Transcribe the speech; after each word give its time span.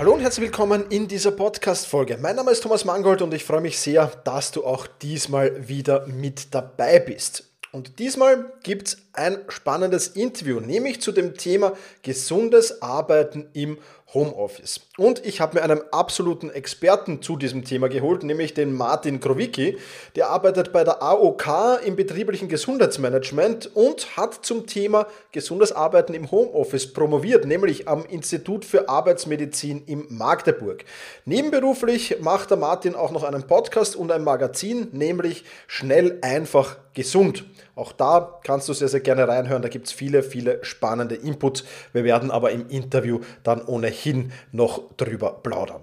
Hallo 0.00 0.14
und 0.14 0.20
herzlich 0.20 0.46
willkommen 0.46 0.86
in 0.88 1.08
dieser 1.08 1.30
Podcast-Folge. 1.30 2.16
Mein 2.16 2.34
Name 2.34 2.52
ist 2.52 2.62
Thomas 2.62 2.86
Mangold 2.86 3.20
und 3.20 3.34
ich 3.34 3.44
freue 3.44 3.60
mich 3.60 3.78
sehr, 3.78 4.06
dass 4.24 4.50
du 4.50 4.64
auch 4.64 4.86
diesmal 4.86 5.68
wieder 5.68 6.06
mit 6.06 6.54
dabei 6.54 7.00
bist. 7.00 7.50
Und 7.70 7.98
diesmal 7.98 8.50
gibt 8.62 8.88
es 8.88 8.96
ein 9.12 9.36
spannendes 9.48 10.08
Interview, 10.08 10.58
nämlich 10.58 11.02
zu 11.02 11.12
dem 11.12 11.36
Thema 11.36 11.74
gesundes 12.00 12.80
Arbeiten 12.80 13.50
im 13.52 13.76
Homeoffice. 14.12 14.80
Und 14.96 15.24
ich 15.24 15.40
habe 15.40 15.56
mir 15.56 15.62
einen 15.62 15.80
absoluten 15.92 16.50
Experten 16.50 17.22
zu 17.22 17.36
diesem 17.36 17.64
Thema 17.64 17.88
geholt, 17.88 18.22
nämlich 18.24 18.54
den 18.54 18.72
Martin 18.72 19.20
Krowicki. 19.20 19.78
Der 20.16 20.30
arbeitet 20.30 20.72
bei 20.72 20.84
der 20.84 21.02
AOK 21.02 21.80
im 21.84 21.96
betrieblichen 21.96 22.48
Gesundheitsmanagement 22.48 23.74
und 23.74 24.16
hat 24.16 24.44
zum 24.44 24.66
Thema 24.66 25.06
gesundes 25.32 25.72
Arbeiten 25.72 26.14
im 26.14 26.30
Homeoffice 26.30 26.92
promoviert, 26.92 27.46
nämlich 27.46 27.86
am 27.86 28.04
Institut 28.04 28.64
für 28.64 28.88
Arbeitsmedizin 28.88 29.84
in 29.86 30.06
Magdeburg. 30.08 30.84
Nebenberuflich 31.24 32.16
macht 32.20 32.50
der 32.50 32.56
Martin 32.56 32.94
auch 32.94 33.12
noch 33.12 33.22
einen 33.22 33.46
Podcast 33.46 33.94
und 33.94 34.10
ein 34.10 34.24
Magazin, 34.24 34.88
nämlich 34.92 35.44
Schnell, 35.66 36.18
einfach, 36.22 36.76
gesund. 36.94 37.44
Auch 37.80 37.92
da 37.92 38.38
kannst 38.44 38.68
du 38.68 38.74
sehr, 38.74 38.88
sehr 38.88 39.00
gerne 39.00 39.26
reinhören. 39.26 39.62
Da 39.62 39.68
gibt 39.68 39.86
es 39.86 39.92
viele, 39.92 40.22
viele 40.22 40.62
spannende 40.62 41.14
Inputs. 41.14 41.64
Wir 41.94 42.04
werden 42.04 42.30
aber 42.30 42.50
im 42.50 42.68
Interview 42.68 43.20
dann 43.42 43.64
ohnehin 43.64 44.32
noch 44.52 44.82
drüber 44.98 45.40
plaudern. 45.42 45.80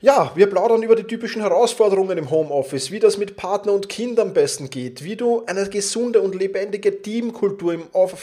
Ja, 0.00 0.32
wir 0.34 0.46
plaudern 0.46 0.82
über 0.82 0.96
die 0.96 1.04
typischen 1.04 1.42
Herausforderungen 1.42 2.16
im 2.16 2.30
Homeoffice, 2.30 2.90
wie 2.90 3.00
das 3.00 3.18
mit 3.18 3.36
Partner 3.36 3.72
und 3.72 3.90
Kind 3.90 4.18
am 4.18 4.32
besten 4.32 4.70
geht, 4.70 5.04
wie 5.04 5.16
du 5.16 5.44
eine 5.44 5.68
gesunde 5.68 6.22
und 6.22 6.34
lebendige 6.34 7.02
Teamkultur 7.02 7.74
im, 7.74 7.82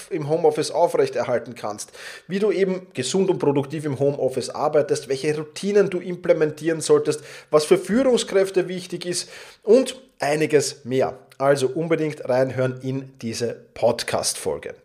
im 0.09 0.29
Homeoffice 0.29 0.71
aufrechterhalten 0.71 1.53
kannst, 1.53 1.91
wie 2.27 2.39
du 2.39 2.51
eben 2.51 2.87
gesund 2.95 3.29
und 3.29 3.37
produktiv 3.37 3.85
im 3.85 3.99
Homeoffice 3.99 4.49
arbeitest, 4.49 5.07
welche 5.07 5.37
Routinen 5.37 5.91
du 5.91 5.99
implementieren 5.99 6.81
solltest, 6.81 7.21
was 7.51 7.65
für 7.65 7.77
Führungskräfte 7.77 8.67
wichtig 8.67 9.05
ist 9.05 9.29
und 9.61 10.01
einiges 10.19 10.85
mehr. 10.85 11.19
Also 11.37 11.67
unbedingt 11.67 12.27
reinhören 12.27 12.79
in 12.81 13.17
diese 13.19 13.53
Podcast-Folge. 13.73 14.75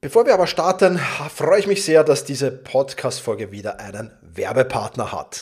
Bevor 0.00 0.26
wir 0.26 0.34
aber 0.34 0.46
starten, 0.46 0.98
freue 1.34 1.60
ich 1.60 1.66
mich 1.66 1.84
sehr, 1.84 2.04
dass 2.04 2.24
diese 2.24 2.50
Podcast-Folge 2.50 3.52
wieder 3.52 3.80
einen 3.80 4.10
Werbepartner 4.20 5.12
hat. 5.12 5.40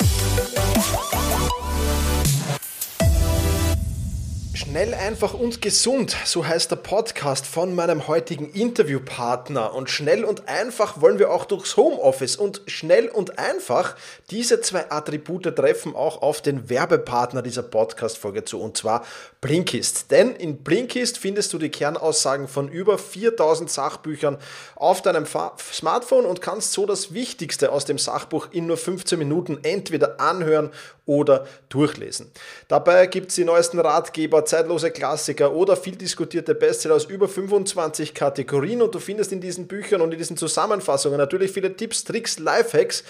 Schnell, 4.55 4.93
einfach 4.93 5.33
und 5.33 5.63
gesund, 5.63 6.15
so 6.27 6.47
heißt 6.47 6.71
der 6.71 6.77
Podcast 6.77 7.47
von 7.47 7.75
meinem 7.75 8.07
heutigen 8.07 8.53
Interviewpartner. 8.53 9.73
Und 9.73 9.89
schnell 9.89 10.25
und 10.25 10.47
einfach 10.47 11.01
wollen 11.01 11.19
wir 11.19 11.31
auch 11.31 11.47
durchs 11.47 11.79
Homeoffice. 11.79 12.37
Und 12.37 12.61
schnell 12.67 13.09
und 13.09 13.39
einfach, 13.39 13.97
diese 14.31 14.61
zwei 14.61 14.91
Attribute 14.91 15.57
treffen 15.57 15.97
auch 15.97 16.21
auf 16.21 16.43
den 16.43 16.69
Werbepartner 16.69 17.41
dieser 17.41 17.63
Podcast-Folge 17.63 18.45
zu, 18.45 18.61
und 18.61 18.77
zwar 18.77 19.07
Blinkist. 19.41 20.11
Denn 20.11 20.37
in 20.37 20.59
Blinkist 20.59 21.17
findest 21.17 21.55
du 21.55 21.59
die 21.59 21.71
Kernaussagen 21.71 22.47
von 22.47 22.69
über 22.69 22.99
4000 22.99 23.71
Sachbüchern 23.71 24.37
auf 24.77 25.01
deinem 25.01 25.25
Smartphone 25.27 26.27
und 26.27 26.43
kannst 26.43 26.73
so 26.73 26.85
das 26.85 27.15
Wichtigste 27.15 27.73
aus 27.73 27.87
dem 27.87 27.97
Sachbuch 27.97 28.49
in 28.53 28.67
nur 28.67 28.77
15 28.77 29.19
Minuten 29.19 29.61
entweder 29.63 30.21
anhören 30.21 30.71
oder 31.07 31.47
durchlesen. 31.69 32.31
Dabei 32.69 33.07
gibt 33.07 33.31
es 33.31 33.35
die 33.35 33.45
neuesten 33.45 33.81
Ratgeber, 33.81 34.42
zeitlose 34.45 34.91
Klassiker 34.91 35.53
oder 35.53 35.77
viel 35.77 35.97
diskutierte 35.97 36.55
Bestseller 36.55 36.95
aus 36.95 37.05
über 37.05 37.29
25 37.29 38.15
Kategorien 38.15 38.83
und 38.83 38.95
du 38.95 38.99
findest 38.99 39.33
in 39.33 39.41
diesen 39.41 39.67
Büchern 39.67 40.01
und 40.01 40.13
in 40.13 40.19
diesen 40.19 40.37
Zusammenfassungen 40.37 41.19
natürlich 41.19 41.53
viele 41.53 41.77
Tipps, 41.77 42.05
Tricks, 42.05 42.39
Lifehacks. 42.39 43.05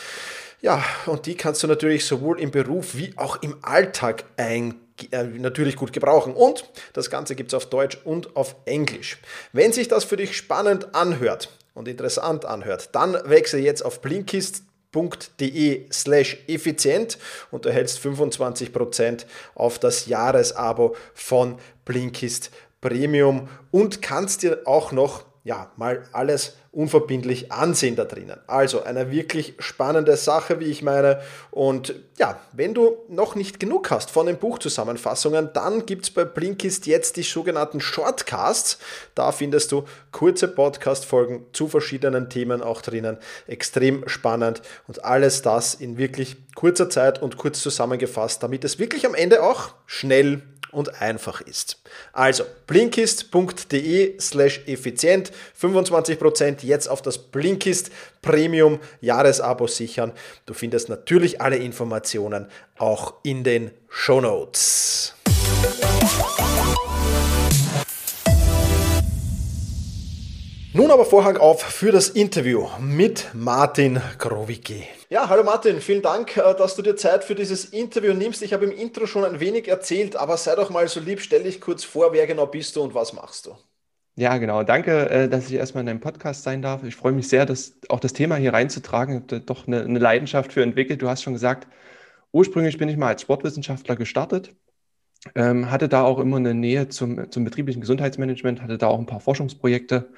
Ja, 0.61 0.85
und 1.07 1.27
die 1.27 1.35
kannst 1.35 1.63
du 1.63 1.67
natürlich 1.67 2.07
sowohl 2.07 2.41
im 2.41 2.51
Beruf 2.53 2.95
wie 2.95 3.13
auch 3.17 3.43
im 3.43 3.57
Alltag 3.63 4.25
ein, 4.37 4.77
äh, 5.11 5.25
natürlich 5.25 5.75
gut 5.77 5.93
gebrauchen. 5.93 6.35
Und 6.35 6.71
das 6.93 7.11
Ganze 7.11 7.35
gibt 7.35 7.51
es 7.51 7.55
auf 7.55 7.67
Deutsch 7.67 7.99
und 8.05 8.37
auf 8.37 8.55
Englisch. 8.65 9.19
Wenn 9.53 9.73
sich 9.73 9.89
das 9.89 10.05
für 10.05 10.17
dich 10.17 10.37
spannend 10.37 10.95
anhört 10.95 11.51
und 11.75 11.89
interessant 11.89 12.45
anhört, 12.45 12.91
dann 12.93 13.19
wechsle 13.25 13.59
jetzt 13.59 13.85
auf 13.85 14.01
Blinkist 14.01 14.63
slash 15.93 16.39
effizient 16.47 17.19
und 17.51 17.67
erhältst 17.67 17.99
25% 17.99 19.25
auf 19.55 19.79
das 19.79 20.07
Jahresabo 20.07 20.95
von 21.15 21.59
Blinkist 21.85 22.51
Premium. 22.81 23.49
Und 23.71 24.03
kannst 24.03 24.43
dir 24.43 24.63
auch 24.67 24.93
noch 24.93 25.25
ja, 25.45 25.73
mal 25.77 26.05
alles 26.13 26.57
unverbindlich 26.73 27.53
ansehen 27.53 27.97
da 27.97 28.07
drinnen. 28.07 28.41
Also 28.47 28.83
eine 28.83 29.11
wirklich 29.11 29.55
spannende 29.59 30.17
Sache, 30.17 30.59
wie 30.59 30.65
ich 30.65 30.81
meine. 30.83 31.21
Und 31.51 31.95
ja, 32.19 32.41
wenn 32.53 32.73
du 32.73 32.97
noch 33.09 33.35
nicht 33.35 33.61
genug 33.61 33.91
hast 33.91 34.11
von 34.11 34.25
den 34.25 34.39
Buchzusammenfassungen, 34.39 35.51
dann 35.53 35.85
gibt 35.85 36.05
es 36.05 36.11
bei 36.11 36.25
Blinkist 36.25 36.87
jetzt 36.87 37.19
die 37.19 37.23
sogenannten 37.23 37.83
Shortcasts. 37.83 38.79
Da 39.15 39.33
findest 39.33 39.71
du 39.71 39.85
kurze 40.13 40.49
Podcast-Folgen 40.49 41.45
zu 41.53 41.69
verschiedenen 41.69 42.31
Themen 42.31 42.63
auch 42.63 42.81
drinnen. 42.81 43.19
Extrem 43.47 44.09
spannend 44.09 44.63
und 44.89 45.05
alles 45.05 45.43
das 45.43 45.75
in 45.75 45.99
wirklich 45.99 46.37
kurzer 46.55 46.89
Zeit 46.89 47.21
und 47.21 47.37
kurz 47.37 47.61
zusammengefasst, 47.61 48.43
damit 48.43 48.65
es 48.65 48.79
wirklich 48.79 49.05
am 49.05 49.15
Ende 49.15 49.43
auch 49.43 49.75
schnell 49.85 50.41
und 50.73 51.01
einfach 51.01 51.41
ist. 51.41 51.81
Also 52.13 52.45
blinkist.de 52.67 54.19
slash 54.19 54.63
effizient, 54.67 55.31
25% 55.61 56.65
jetzt 56.65 56.89
auf 56.89 57.03
das 57.03 57.19
Blinkist 57.19 57.91
Premium 58.23 58.81
Jahresabo 59.01 59.67
sichern. 59.67 60.13
Du 60.47 60.55
findest 60.55 60.89
natürlich 60.89 61.41
alle 61.41 61.57
Informationen 61.57 62.49
auch 62.79 63.15
in 63.23 63.45
den 63.45 63.71
Show 63.89 64.21
Notes. 64.21 65.15
Nun 70.75 70.91
aber 70.91 71.05
Vorhang 71.05 71.37
auf 71.37 71.61
für 71.61 71.93
das 71.93 72.09
Interview 72.09 72.67
mit 72.81 73.29
Martin 73.35 74.01
Krowicki. 74.17 74.85
Ja, 75.11 75.29
hallo 75.29 75.45
Martin, 75.45 75.83
vielen 75.83 76.01
Dank, 76.01 76.39
äh, 76.39 76.55
dass 76.55 76.77
du 76.77 76.81
dir 76.81 76.97
Zeit 76.97 77.25
für 77.25 77.35
dieses 77.35 77.67
Interview 77.67 78.15
nimmst. 78.15 78.41
Ich 78.41 78.55
habe 78.55 78.65
im 78.65 78.71
Intro 78.71 79.05
schon 79.05 79.23
ein 79.23 79.39
wenig 79.39 79.69
erzählt, 79.69 80.17
aber 80.17 80.39
sei 80.39 80.55
doch 80.55 80.71
mal 80.71 80.89
so 80.89 80.99
lieb, 80.99 81.21
stell 81.21 81.43
dich 81.43 81.61
kurz 81.61 81.85
vor, 81.85 82.15
wer 82.15 82.27
genau 82.27 82.47
bist 82.47 82.75
du 82.75 82.83
und 82.83 82.95
was 82.95 83.13
machst 83.13 83.45
du? 83.45 83.51
Ja, 84.17 84.39
genau. 84.39 84.63
Danke, 84.63 85.11
äh, 85.11 85.29
dass 85.29 85.51
ich 85.51 85.57
erstmal 85.57 85.83
in 85.83 85.89
deinem 85.89 86.01
Podcast 86.01 86.43
sein 86.43 86.63
darf. 86.63 86.85
Ich 86.85 86.97
freue 86.97 87.13
mich 87.13 87.29
sehr, 87.29 87.45
dass 87.45 87.75
auch 87.91 88.01
das 88.01 88.15
Thema 88.15 88.37
hier 88.37 88.55
reinzutragen. 88.55 89.27
Ich 89.27 89.33
habe 89.35 89.45
doch 89.45 89.67
eine, 89.67 89.83
eine 89.83 89.99
Leidenschaft 89.99 90.55
für 90.55 90.63
entwickelt. 90.63 91.03
Du 91.03 91.09
hast 91.11 91.23
schon 91.23 91.35
gesagt, 91.35 91.69
ursprünglich 92.33 92.79
bin 92.79 92.89
ich 92.89 92.97
mal 92.97 93.09
als 93.09 93.21
Sportwissenschaftler 93.21 93.97
gestartet, 93.97 94.55
ähm, 95.35 95.71
hatte 95.71 95.91
da 95.91 96.03
auch 96.03 96.19
immer 96.19 96.39
eine 96.39 96.55
Nähe 96.55 96.89
zum, 96.89 97.31
zum 97.31 97.45
betrieblichen 97.45 97.83
Gesundheitsmanagement, 97.83 98.63
hatte 98.63 98.79
da 98.79 98.87
auch 98.87 98.99
ein 98.99 99.07
paar 99.07 99.21
Forschungsprojekte 99.21 100.09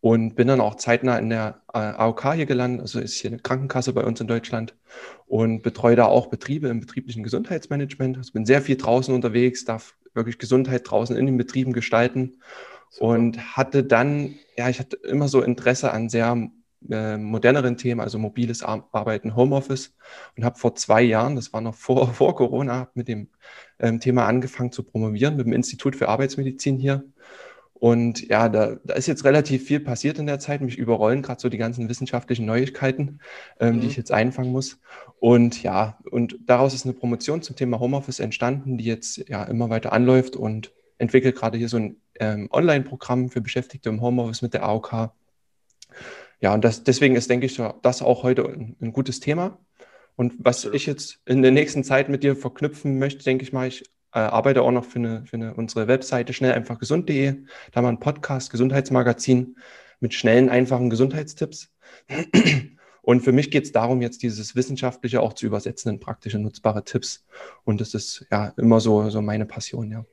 und 0.00 0.34
bin 0.34 0.48
dann 0.48 0.60
auch 0.60 0.76
zeitnah 0.76 1.18
in 1.18 1.28
der 1.28 1.60
äh, 1.74 1.78
AOK 1.78 2.34
hier 2.34 2.46
gelandet, 2.46 2.80
also 2.80 3.00
ist 3.00 3.14
hier 3.14 3.30
eine 3.30 3.40
Krankenkasse 3.40 3.92
bei 3.92 4.02
uns 4.02 4.20
in 4.20 4.26
Deutschland. 4.26 4.74
Und 5.26 5.62
betreue 5.62 5.96
da 5.96 6.06
auch 6.06 6.28
Betriebe 6.28 6.68
im 6.68 6.80
betrieblichen 6.80 7.22
Gesundheitsmanagement. 7.22 8.16
Also 8.16 8.32
bin 8.32 8.46
sehr 8.46 8.62
viel 8.62 8.76
draußen 8.76 9.14
unterwegs, 9.14 9.64
darf 9.64 9.94
wirklich 10.14 10.38
Gesundheit 10.38 10.90
draußen 10.90 11.16
in 11.16 11.26
den 11.26 11.36
Betrieben 11.36 11.72
gestalten. 11.72 12.38
Super. 12.90 13.06
und 13.06 13.56
hatte 13.56 13.84
dann, 13.84 14.34
ja, 14.56 14.68
ich 14.68 14.80
hatte 14.80 14.96
immer 14.96 15.28
so 15.28 15.42
Interesse 15.42 15.92
an 15.92 16.08
sehr 16.08 16.50
äh, 16.90 17.16
moderneren 17.16 17.76
Themen, 17.76 18.00
also 18.00 18.18
mobiles 18.18 18.62
Arbeiten, 18.62 19.36
Homeoffice. 19.36 19.94
Und 20.36 20.44
habe 20.44 20.58
vor 20.58 20.74
zwei 20.74 21.02
Jahren, 21.02 21.36
das 21.36 21.52
war 21.52 21.60
noch 21.60 21.74
vor, 21.74 22.08
vor 22.14 22.34
Corona, 22.34 22.90
mit 22.94 23.06
dem 23.06 23.28
ähm, 23.78 24.00
Thema 24.00 24.26
angefangen 24.26 24.72
zu 24.72 24.82
promovieren 24.82 25.36
mit 25.36 25.46
dem 25.46 25.52
Institut 25.52 25.94
für 25.94 26.08
Arbeitsmedizin 26.08 26.78
hier 26.78 27.04
und 27.80 28.28
ja, 28.28 28.50
da, 28.50 28.76
da 28.84 28.92
ist 28.94 29.06
jetzt 29.06 29.24
relativ 29.24 29.64
viel 29.64 29.80
passiert 29.80 30.18
in 30.18 30.26
der 30.26 30.38
Zeit. 30.38 30.60
Mich 30.60 30.76
überrollen 30.76 31.22
gerade 31.22 31.40
so 31.40 31.48
die 31.48 31.56
ganzen 31.56 31.88
wissenschaftlichen 31.88 32.44
Neuigkeiten, 32.44 33.20
ähm, 33.58 33.76
mhm. 33.76 33.80
die 33.80 33.86
ich 33.86 33.96
jetzt 33.96 34.12
einfangen 34.12 34.52
muss. 34.52 34.78
Und 35.18 35.62
ja, 35.62 35.98
und 36.10 36.36
daraus 36.44 36.74
ist 36.74 36.84
eine 36.84 36.92
Promotion 36.92 37.40
zum 37.40 37.56
Thema 37.56 37.80
Homeoffice 37.80 38.20
entstanden, 38.20 38.76
die 38.76 38.84
jetzt 38.84 39.26
ja 39.30 39.44
immer 39.44 39.70
weiter 39.70 39.94
anläuft 39.94 40.36
und 40.36 40.72
entwickelt 40.98 41.36
gerade 41.36 41.56
hier 41.56 41.70
so 41.70 41.78
ein 41.78 41.96
ähm, 42.18 42.48
Online-Programm 42.52 43.30
für 43.30 43.40
Beschäftigte 43.40 43.88
im 43.88 44.02
Homeoffice 44.02 44.42
mit 44.42 44.52
der 44.52 44.64
AOK. 44.64 45.12
Ja, 46.42 46.52
und 46.52 46.62
das, 46.62 46.84
deswegen 46.84 47.16
ist, 47.16 47.30
denke 47.30 47.46
ich, 47.46 47.58
das 47.80 48.02
auch 48.02 48.22
heute 48.22 48.44
ein, 48.44 48.76
ein 48.82 48.92
gutes 48.92 49.20
Thema. 49.20 49.58
Und 50.16 50.34
was 50.38 50.66
ich 50.66 50.84
jetzt 50.84 51.18
in 51.24 51.40
der 51.40 51.50
nächsten 51.50 51.82
Zeit 51.82 52.10
mit 52.10 52.24
dir 52.24 52.36
verknüpfen 52.36 52.98
möchte, 52.98 53.24
denke 53.24 53.42
ich 53.42 53.54
mal, 53.54 53.68
ich 53.68 53.84
äh, 54.12 54.18
arbeite 54.18 54.62
auch 54.62 54.70
noch 54.70 54.84
für, 54.84 54.98
eine, 54.98 55.26
für 55.26 55.36
eine, 55.36 55.54
unsere 55.54 55.88
Webseite 55.88 56.32
schnell 56.32 56.52
einfach 56.52 56.78
gesund.de. 56.78 57.32
Da 57.32 57.76
haben 57.76 57.84
wir 57.84 57.88
einen 57.88 58.00
Podcast, 58.00 58.50
Gesundheitsmagazin 58.50 59.56
mit 60.00 60.14
schnellen, 60.14 60.48
einfachen 60.48 60.90
Gesundheitstipps. 60.90 61.70
Und 63.02 63.22
für 63.22 63.32
mich 63.32 63.50
geht 63.50 63.64
es 63.64 63.72
darum, 63.72 64.02
jetzt 64.02 64.22
dieses 64.22 64.54
Wissenschaftliche 64.54 65.20
auch 65.20 65.32
zu 65.32 65.46
übersetzen 65.46 65.92
in 65.92 66.00
praktische, 66.00 66.38
nutzbare 66.38 66.84
Tipps. 66.84 67.24
Und 67.64 67.80
das 67.80 67.94
ist 67.94 68.26
ja 68.30 68.52
immer 68.56 68.80
so, 68.80 69.10
so 69.10 69.22
meine 69.22 69.46
Passion, 69.46 69.90
ja. 69.90 70.04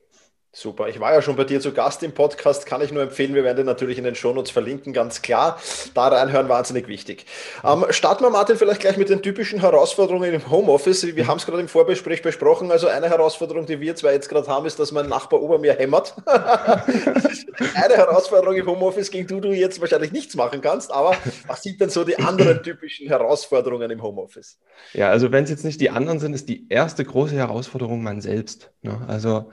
Super. 0.60 0.88
Ich 0.88 0.98
war 0.98 1.12
ja 1.12 1.22
schon 1.22 1.36
bei 1.36 1.44
dir 1.44 1.60
zu 1.60 1.72
Gast 1.72 2.02
im 2.02 2.10
Podcast, 2.10 2.66
kann 2.66 2.80
ich 2.80 2.90
nur 2.90 3.00
empfehlen. 3.00 3.32
Wir 3.32 3.44
werden 3.44 3.58
den 3.58 3.66
natürlich 3.66 3.96
in 3.96 4.02
den 4.02 4.16
Shownotes 4.16 4.50
verlinken, 4.50 4.92
ganz 4.92 5.22
klar. 5.22 5.60
Da 5.94 6.08
reinhören, 6.08 6.48
wahnsinnig 6.48 6.88
wichtig. 6.88 7.26
Ähm, 7.62 7.86
starten 7.90 8.24
wir, 8.24 8.30
Martin, 8.30 8.56
vielleicht 8.56 8.80
gleich 8.80 8.96
mit 8.96 9.08
den 9.08 9.22
typischen 9.22 9.60
Herausforderungen 9.60 10.34
im 10.34 10.50
Homeoffice. 10.50 11.14
Wir 11.14 11.28
haben 11.28 11.36
es 11.36 11.46
gerade 11.46 11.60
im 11.60 11.68
Vorbesprech 11.68 12.22
besprochen. 12.22 12.72
Also 12.72 12.88
eine 12.88 13.08
Herausforderung, 13.08 13.66
die 13.66 13.78
wir 13.78 13.94
zwei 13.94 14.14
jetzt 14.14 14.28
gerade 14.28 14.48
haben, 14.48 14.66
ist, 14.66 14.80
dass 14.80 14.90
mein 14.90 15.08
Nachbar 15.08 15.40
ober 15.40 15.60
mir 15.60 15.74
hämmert. 15.74 16.16
eine 16.26 17.94
Herausforderung 17.94 18.56
im 18.56 18.66
Homeoffice, 18.66 19.12
gegen 19.12 19.28
die 19.28 19.40
du 19.40 19.52
jetzt 19.52 19.80
wahrscheinlich 19.80 20.10
nichts 20.10 20.34
machen 20.34 20.60
kannst. 20.60 20.92
Aber 20.92 21.14
was 21.46 21.62
sind 21.62 21.80
denn 21.80 21.90
so 21.90 22.02
die 22.02 22.18
anderen 22.18 22.64
typischen 22.64 23.06
Herausforderungen 23.06 23.92
im 23.92 24.02
Homeoffice? 24.02 24.58
Ja, 24.92 25.08
also 25.08 25.30
wenn 25.30 25.44
es 25.44 25.50
jetzt 25.50 25.64
nicht 25.64 25.80
die 25.80 25.90
anderen 25.90 26.18
sind, 26.18 26.34
ist 26.34 26.48
die 26.48 26.66
erste 26.68 27.04
große 27.04 27.36
Herausforderung 27.36 28.02
man 28.02 28.20
selbst. 28.20 28.72
Ne? 28.82 29.00
Also 29.06 29.52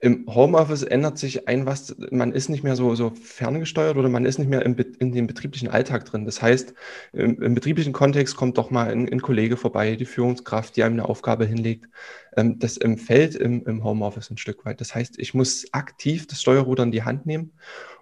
im 0.00 0.24
Homeoffice 0.26 0.82
ändert 0.82 1.18
sich 1.18 1.46
ein 1.46 1.66
was, 1.66 1.94
man 2.10 2.32
ist 2.32 2.48
nicht 2.48 2.64
mehr 2.64 2.74
so, 2.74 2.94
so 2.94 3.10
ferngesteuert 3.10 3.96
oder 3.98 4.08
man 4.08 4.24
ist 4.24 4.38
nicht 4.38 4.48
mehr 4.48 4.64
im, 4.64 4.74
in 4.98 5.12
dem 5.12 5.26
betrieblichen 5.26 5.68
Alltag 5.68 6.06
drin. 6.06 6.24
Das 6.24 6.40
heißt, 6.40 6.72
im, 7.12 7.40
im 7.42 7.54
betrieblichen 7.54 7.92
Kontext 7.92 8.34
kommt 8.34 8.56
doch 8.56 8.70
mal 8.70 8.90
ein, 8.90 9.12
ein, 9.12 9.20
Kollege 9.20 9.58
vorbei, 9.58 9.96
die 9.96 10.06
Führungskraft, 10.06 10.76
die 10.76 10.84
einem 10.84 10.94
eine 10.94 11.08
Aufgabe 11.08 11.44
hinlegt. 11.44 11.88
Ähm, 12.34 12.58
das 12.58 12.78
fällt 12.96 13.34
im, 13.34 13.64
im 13.66 13.84
Homeoffice 13.84 14.30
ein 14.30 14.38
Stück 14.38 14.64
weit. 14.64 14.80
Das 14.80 14.94
heißt, 14.94 15.18
ich 15.18 15.34
muss 15.34 15.66
aktiv 15.72 16.26
das 16.26 16.40
Steuerruder 16.40 16.84
in 16.84 16.92
die 16.92 17.02
Hand 17.02 17.26
nehmen 17.26 17.52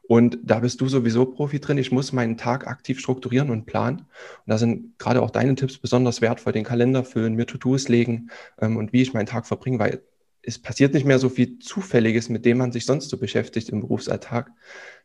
und 0.08 0.38
da 0.42 0.60
bist 0.60 0.80
du 0.80 0.88
sowieso 0.88 1.26
Profi 1.26 1.60
drin. 1.60 1.76
Ich 1.76 1.92
muss 1.92 2.14
meinen 2.14 2.38
Tag 2.38 2.66
aktiv 2.66 2.98
strukturieren 2.98 3.50
und 3.50 3.66
planen. 3.66 3.98
Und 3.98 4.46
da 4.46 4.56
sind 4.56 4.98
gerade 4.98 5.20
auch 5.20 5.30
deine 5.30 5.54
Tipps 5.54 5.76
besonders 5.76 6.22
wertvoll. 6.22 6.54
Den 6.54 6.64
Kalender 6.64 7.04
füllen, 7.04 7.34
mir 7.34 7.46
To-Dos 7.46 7.88
legen 7.88 8.30
ähm, 8.58 8.78
und 8.78 8.94
wie 8.94 9.02
ich 9.02 9.12
meinen 9.12 9.26
Tag 9.26 9.46
verbringe, 9.46 9.78
weil 9.78 10.00
es 10.48 10.58
passiert 10.58 10.94
nicht 10.94 11.04
mehr 11.04 11.18
so 11.18 11.28
viel 11.28 11.58
Zufälliges, 11.58 12.30
mit 12.30 12.44
dem 12.44 12.58
man 12.58 12.72
sich 12.72 12.86
sonst 12.86 13.10
so 13.10 13.18
beschäftigt 13.18 13.68
im 13.68 13.80
Berufsalltag. 13.80 14.50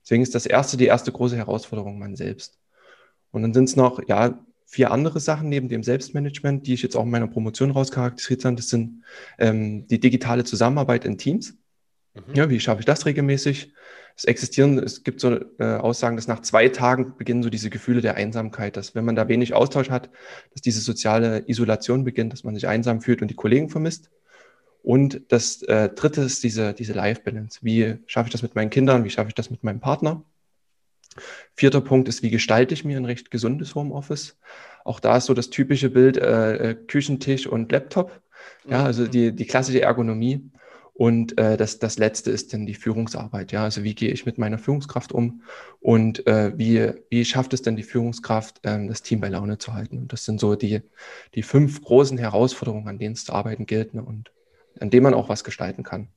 Deswegen 0.02 0.24
ist 0.24 0.36
das 0.36 0.46
erste, 0.46 0.78
die 0.78 0.86
erste 0.86 1.12
große 1.12 1.36
Herausforderung 1.36 2.00
man 2.00 2.16
selbst. 2.16 2.58
Und 3.32 3.42
dann 3.42 3.54
sind 3.54 3.66
es 3.66 3.76
noch, 3.76 4.08
ja, 4.08 4.46
vier 4.66 4.92
andere 4.92 5.20
Sachen 5.20 5.50
neben 5.50 5.70
dem 5.70 5.84
Selbstmanagement, 5.84 6.66
die 6.66 6.74
ich 6.74 6.82
jetzt 6.82 6.96
auch 6.96 7.04
in 7.04 7.12
meiner 7.12 7.28
Promotion 7.28 7.72
rauscharakterisiert 7.72 8.46
habe. 8.46 8.56
Das 8.56 8.70
sind 8.70 9.04
ähm, 9.38 9.86
die 9.88 10.00
digitale 10.00 10.46
Zusammenarbeit 10.46 11.06
in 11.06 11.18
Teams. 11.18 11.56
Mhm. 12.14 12.34
Ja, 12.34 12.50
wie 12.50 12.60
schaffe 12.60 12.80
ich 12.80 12.86
das 12.86 13.06
regelmäßig? 13.06 13.74
Es 14.16 14.24
existieren, 14.24 14.78
es 14.78 15.04
gibt 15.04 15.20
so 15.20 15.40
äh, 15.60 15.64
Aussagen, 15.64 16.16
dass 16.16 16.28
nach 16.28 16.42
zwei 16.42 16.70
Tagen 16.70 17.18
beginnen 17.18 17.44
so 17.44 17.50
diese 17.50 17.70
Gefühle 17.70 18.02
der 18.02 18.16
Einsamkeit, 18.16 18.78
dass 18.78 18.96
wenn 18.96 19.06
man 19.06 19.16
da 19.16 19.28
wenig 19.28 19.54
Austausch 19.54 19.90
hat, 19.90 20.10
dass 20.54 20.62
diese 20.62 20.82
soziale 20.82 21.44
Isolation 21.48 22.04
beginnt, 22.04 22.32
dass 22.32 22.44
man 22.44 22.56
sich 22.56 22.68
einsam 22.68 23.02
fühlt 23.02 23.22
und 23.22 23.28
die 23.28 23.36
Kollegen 23.36 23.70
vermisst. 23.70 24.10
Und 24.84 25.22
das 25.30 25.62
äh, 25.64 25.90
dritte 25.90 26.22
ist 26.22 26.44
diese, 26.44 26.74
diese 26.74 26.94
Life-Balance. 26.94 27.60
Wie 27.64 27.96
schaffe 28.06 28.28
ich 28.28 28.34
das 28.34 28.44
mit 28.44 28.54
meinen 28.54 28.70
Kindern? 28.70 29.06
Wie 29.06 29.10
schaffe 29.10 29.30
ich 29.30 29.36
das 29.36 29.50
mit 29.50 29.64
meinem 29.64 29.80
Partner? 29.80 30.24
Vierter 31.56 31.82
Punkt 31.82 32.10
ist, 32.10 32.22
wie 32.22 32.30
gestalte 32.30 32.74
ich 32.74 32.84
mir 32.84 32.98
ein 32.98 33.06
recht 33.06 33.32
gesundes 33.32 33.76
Homeoffice? 33.76 34.38
Auch 34.84 35.00
da 35.00 35.18
ist 35.18 35.26
so 35.26 35.34
das 35.34 35.50
typische 35.50 35.90
Bild 35.90 36.18
äh, 36.18 36.72
äh 36.72 36.76
Küchentisch 36.76 37.48
und 37.48 37.72
Laptop. 37.72 38.22
Ja, 38.68 38.84
also 38.84 39.08
die, 39.08 39.34
die 39.34 39.46
klassische 39.46 39.82
Ergonomie. 39.82 40.52
Und 40.96 41.40
äh, 41.40 41.58
das, 41.58 41.80
das 41.80 41.98
letzte 41.98 42.30
ist 42.30 42.54
dann 42.54 42.66
die 42.66 42.76
Führungsarbeit. 42.76 43.52
Ja, 43.52 43.64
also 43.64 43.84
wie 43.84 43.96
gehe 43.96 44.12
ich 44.12 44.26
mit 44.26 44.38
meiner 44.38 44.60
Führungskraft 44.60 45.12
um 45.12 45.42
und 45.80 46.28
äh, 46.28 46.52
wie, 46.56 46.92
wie 47.10 47.26
schafft 47.26 47.54
es 47.54 47.64
denn 47.64 47.76
die 47.76 47.84
Führungskraft, 47.84 48.60
äh, 48.64 48.86
das 48.88 49.02
Team 49.02 49.20
bei 49.20 49.30
Laune 49.30 49.58
zu 49.58 49.74
halten? 49.74 49.98
Und 49.98 50.14
das 50.14 50.26
sind 50.26 50.40
so 50.40 50.56
die, 50.56 50.82
die 51.34 51.42
fünf 51.42 51.82
großen 51.82 52.18
Herausforderungen, 52.20 52.88
an 52.88 53.00
denen 53.00 53.14
es 53.14 53.26
zu 53.26 53.34
arbeiten 53.34 53.66
gilt. 53.66 53.96
Ne? 53.96 54.04
Und 54.04 54.32
an 54.80 54.90
dem 54.90 55.04
man 55.04 55.14
auch 55.14 55.30
was 55.30 55.44
gestalten 55.44 55.84
kann. 55.84 56.10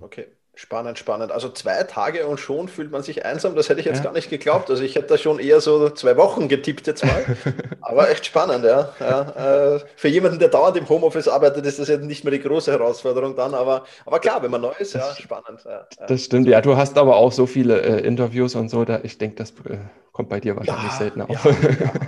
Okay. 0.00 0.26
Spannend, 0.58 0.98
spannend. 0.98 1.30
Also 1.30 1.50
zwei 1.50 1.84
Tage 1.84 2.26
und 2.26 2.40
schon 2.40 2.66
fühlt 2.66 2.90
man 2.90 3.04
sich 3.04 3.24
einsam. 3.24 3.54
Das 3.54 3.68
hätte 3.68 3.78
ich 3.78 3.86
jetzt 3.86 3.98
ja. 3.98 4.02
gar 4.06 4.12
nicht 4.12 4.28
geglaubt. 4.28 4.68
Also 4.68 4.82
ich 4.82 4.96
hätte 4.96 5.06
da 5.06 5.16
schon 5.16 5.38
eher 5.38 5.60
so 5.60 5.88
zwei 5.90 6.16
Wochen 6.16 6.48
getippt 6.48 6.88
jetzt 6.88 7.04
mal. 7.04 7.36
Aber 7.80 8.10
echt 8.10 8.26
spannend, 8.26 8.64
ja. 8.64 8.92
ja 8.98 9.76
äh, 9.76 9.80
für 9.94 10.08
jemanden, 10.08 10.40
der 10.40 10.48
dauernd 10.48 10.76
im 10.76 10.88
Homeoffice 10.88 11.28
arbeitet, 11.28 11.64
ist 11.64 11.78
das 11.78 11.86
jetzt 11.86 12.02
nicht 12.02 12.24
mehr 12.24 12.32
die 12.32 12.40
große 12.40 12.72
Herausforderung 12.72 13.36
dann. 13.36 13.54
Aber, 13.54 13.84
aber 14.04 14.18
klar, 14.18 14.42
wenn 14.42 14.50
man 14.50 14.62
neu 14.62 14.72
ist, 14.80 14.94
ja, 14.94 15.14
spannend. 15.14 15.60
Ja, 15.64 15.86
das 16.08 16.24
stimmt, 16.24 16.48
ja. 16.48 16.60
Du 16.60 16.76
hast 16.76 16.98
aber 16.98 17.14
auch 17.14 17.30
so 17.30 17.46
viele 17.46 17.80
äh, 17.80 18.04
Interviews 18.04 18.56
und 18.56 18.68
so. 18.68 18.84
Da, 18.84 18.98
ich 19.04 19.16
denke, 19.16 19.36
das 19.36 19.50
äh, 19.50 19.78
kommt 20.10 20.28
bei 20.28 20.40
dir 20.40 20.56
wahrscheinlich 20.56 20.90
seltener 20.90 21.30
auf. 21.30 21.46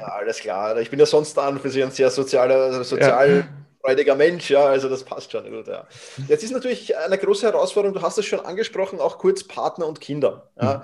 alles 0.03 0.41
klar. 0.41 0.77
Ich 0.81 0.91
bin 0.91 0.99
ja 0.99 1.07
sonst 1.07 1.39
an 1.39 1.61
für 1.61 1.71
Sie 1.71 1.85
ein 1.85 1.93
sehr 1.93 2.11
sozialer, 2.11 2.83
sozial 2.83 3.47
freudiger 3.81 4.15
Mensch, 4.15 4.51
ja, 4.51 4.65
also 4.65 4.89
das 4.89 5.05
passt 5.05 5.33
schon 5.33 5.51
gut, 5.51 5.69
ja. 5.69 5.87
Jetzt 6.29 6.45
ist 6.45 6.53
natürlich 6.53 6.97
eine 6.97 7.19
große 7.19 7.47
Herausforderung, 7.47 7.95
du 7.95 8.03
hast 8.03 8.19
es 8.19 8.27
schon 8.27 8.41
angesprochen, 8.41 9.01
auch 9.01 9.19
kurz 9.19 9.45
Partner 9.45 9.87
und 9.87 10.01
Kinder. 10.01 10.51
Ja. 10.61 10.79
Mhm. 10.79 10.83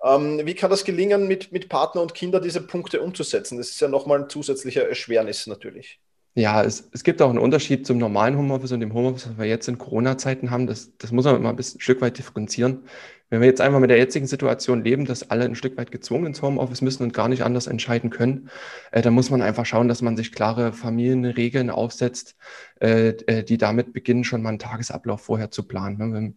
Ähm, 0.00 0.46
wie 0.46 0.54
kann 0.54 0.70
das 0.70 0.84
gelingen, 0.84 1.26
mit, 1.26 1.50
mit 1.52 1.68
Partner 1.68 2.02
und 2.02 2.14
Kinder 2.14 2.40
diese 2.40 2.60
Punkte 2.60 3.00
umzusetzen? 3.00 3.58
Das 3.58 3.70
ist 3.70 3.80
ja 3.80 3.88
nochmal 3.88 4.20
ein 4.20 4.30
zusätzlicher 4.30 4.88
Erschwernis 4.88 5.46
natürlich. 5.46 6.00
Ja, 6.34 6.62
es, 6.62 6.88
es 6.92 7.02
gibt 7.02 7.20
auch 7.20 7.30
einen 7.30 7.38
Unterschied 7.38 7.86
zum 7.86 7.98
normalen 7.98 8.36
Homeoffice 8.36 8.72
und 8.72 8.80
dem 8.80 8.94
Homeoffice, 8.94 9.28
was 9.28 9.38
wir 9.38 9.46
jetzt 9.46 9.66
in 9.68 9.76
Corona-Zeiten 9.78 10.50
haben. 10.50 10.66
Das, 10.66 10.96
das 10.96 11.10
muss 11.10 11.24
man 11.24 11.42
mal 11.42 11.50
ein, 11.50 11.56
bisschen, 11.56 11.78
ein 11.78 11.80
Stück 11.80 12.00
weit 12.00 12.16
differenzieren. 12.16 12.84
Wenn 13.30 13.40
wir 13.40 13.48
jetzt 13.48 13.60
einfach 13.60 13.80
mit 13.80 13.90
der 13.90 13.98
jetzigen 13.98 14.26
Situation 14.26 14.84
leben, 14.84 15.04
dass 15.04 15.30
alle 15.30 15.44
ein 15.44 15.54
Stück 15.54 15.76
weit 15.76 15.90
gezwungen 15.90 16.26
ins 16.26 16.40
Homeoffice 16.40 16.80
müssen 16.80 17.02
und 17.02 17.12
gar 17.12 17.28
nicht 17.28 17.42
anders 17.42 17.66
entscheiden 17.66 18.10
können, 18.10 18.50
äh, 18.92 19.02
dann 19.02 19.14
muss 19.14 19.30
man 19.30 19.42
einfach 19.42 19.66
schauen, 19.66 19.88
dass 19.88 20.00
man 20.00 20.16
sich 20.16 20.32
klare 20.32 20.72
Familienregeln 20.72 21.70
aufsetzt, 21.70 22.36
äh, 22.80 23.08
äh 23.26 23.42
die 23.42 23.58
damit 23.58 23.92
beginnen, 23.92 24.24
schon 24.24 24.40
mal 24.42 24.50
einen 24.50 24.58
Tagesablauf 24.58 25.20
vorher 25.20 25.50
zu 25.50 25.64
planen. 25.64 25.98
Ne? 25.98 26.12
Wenn, 26.12 26.36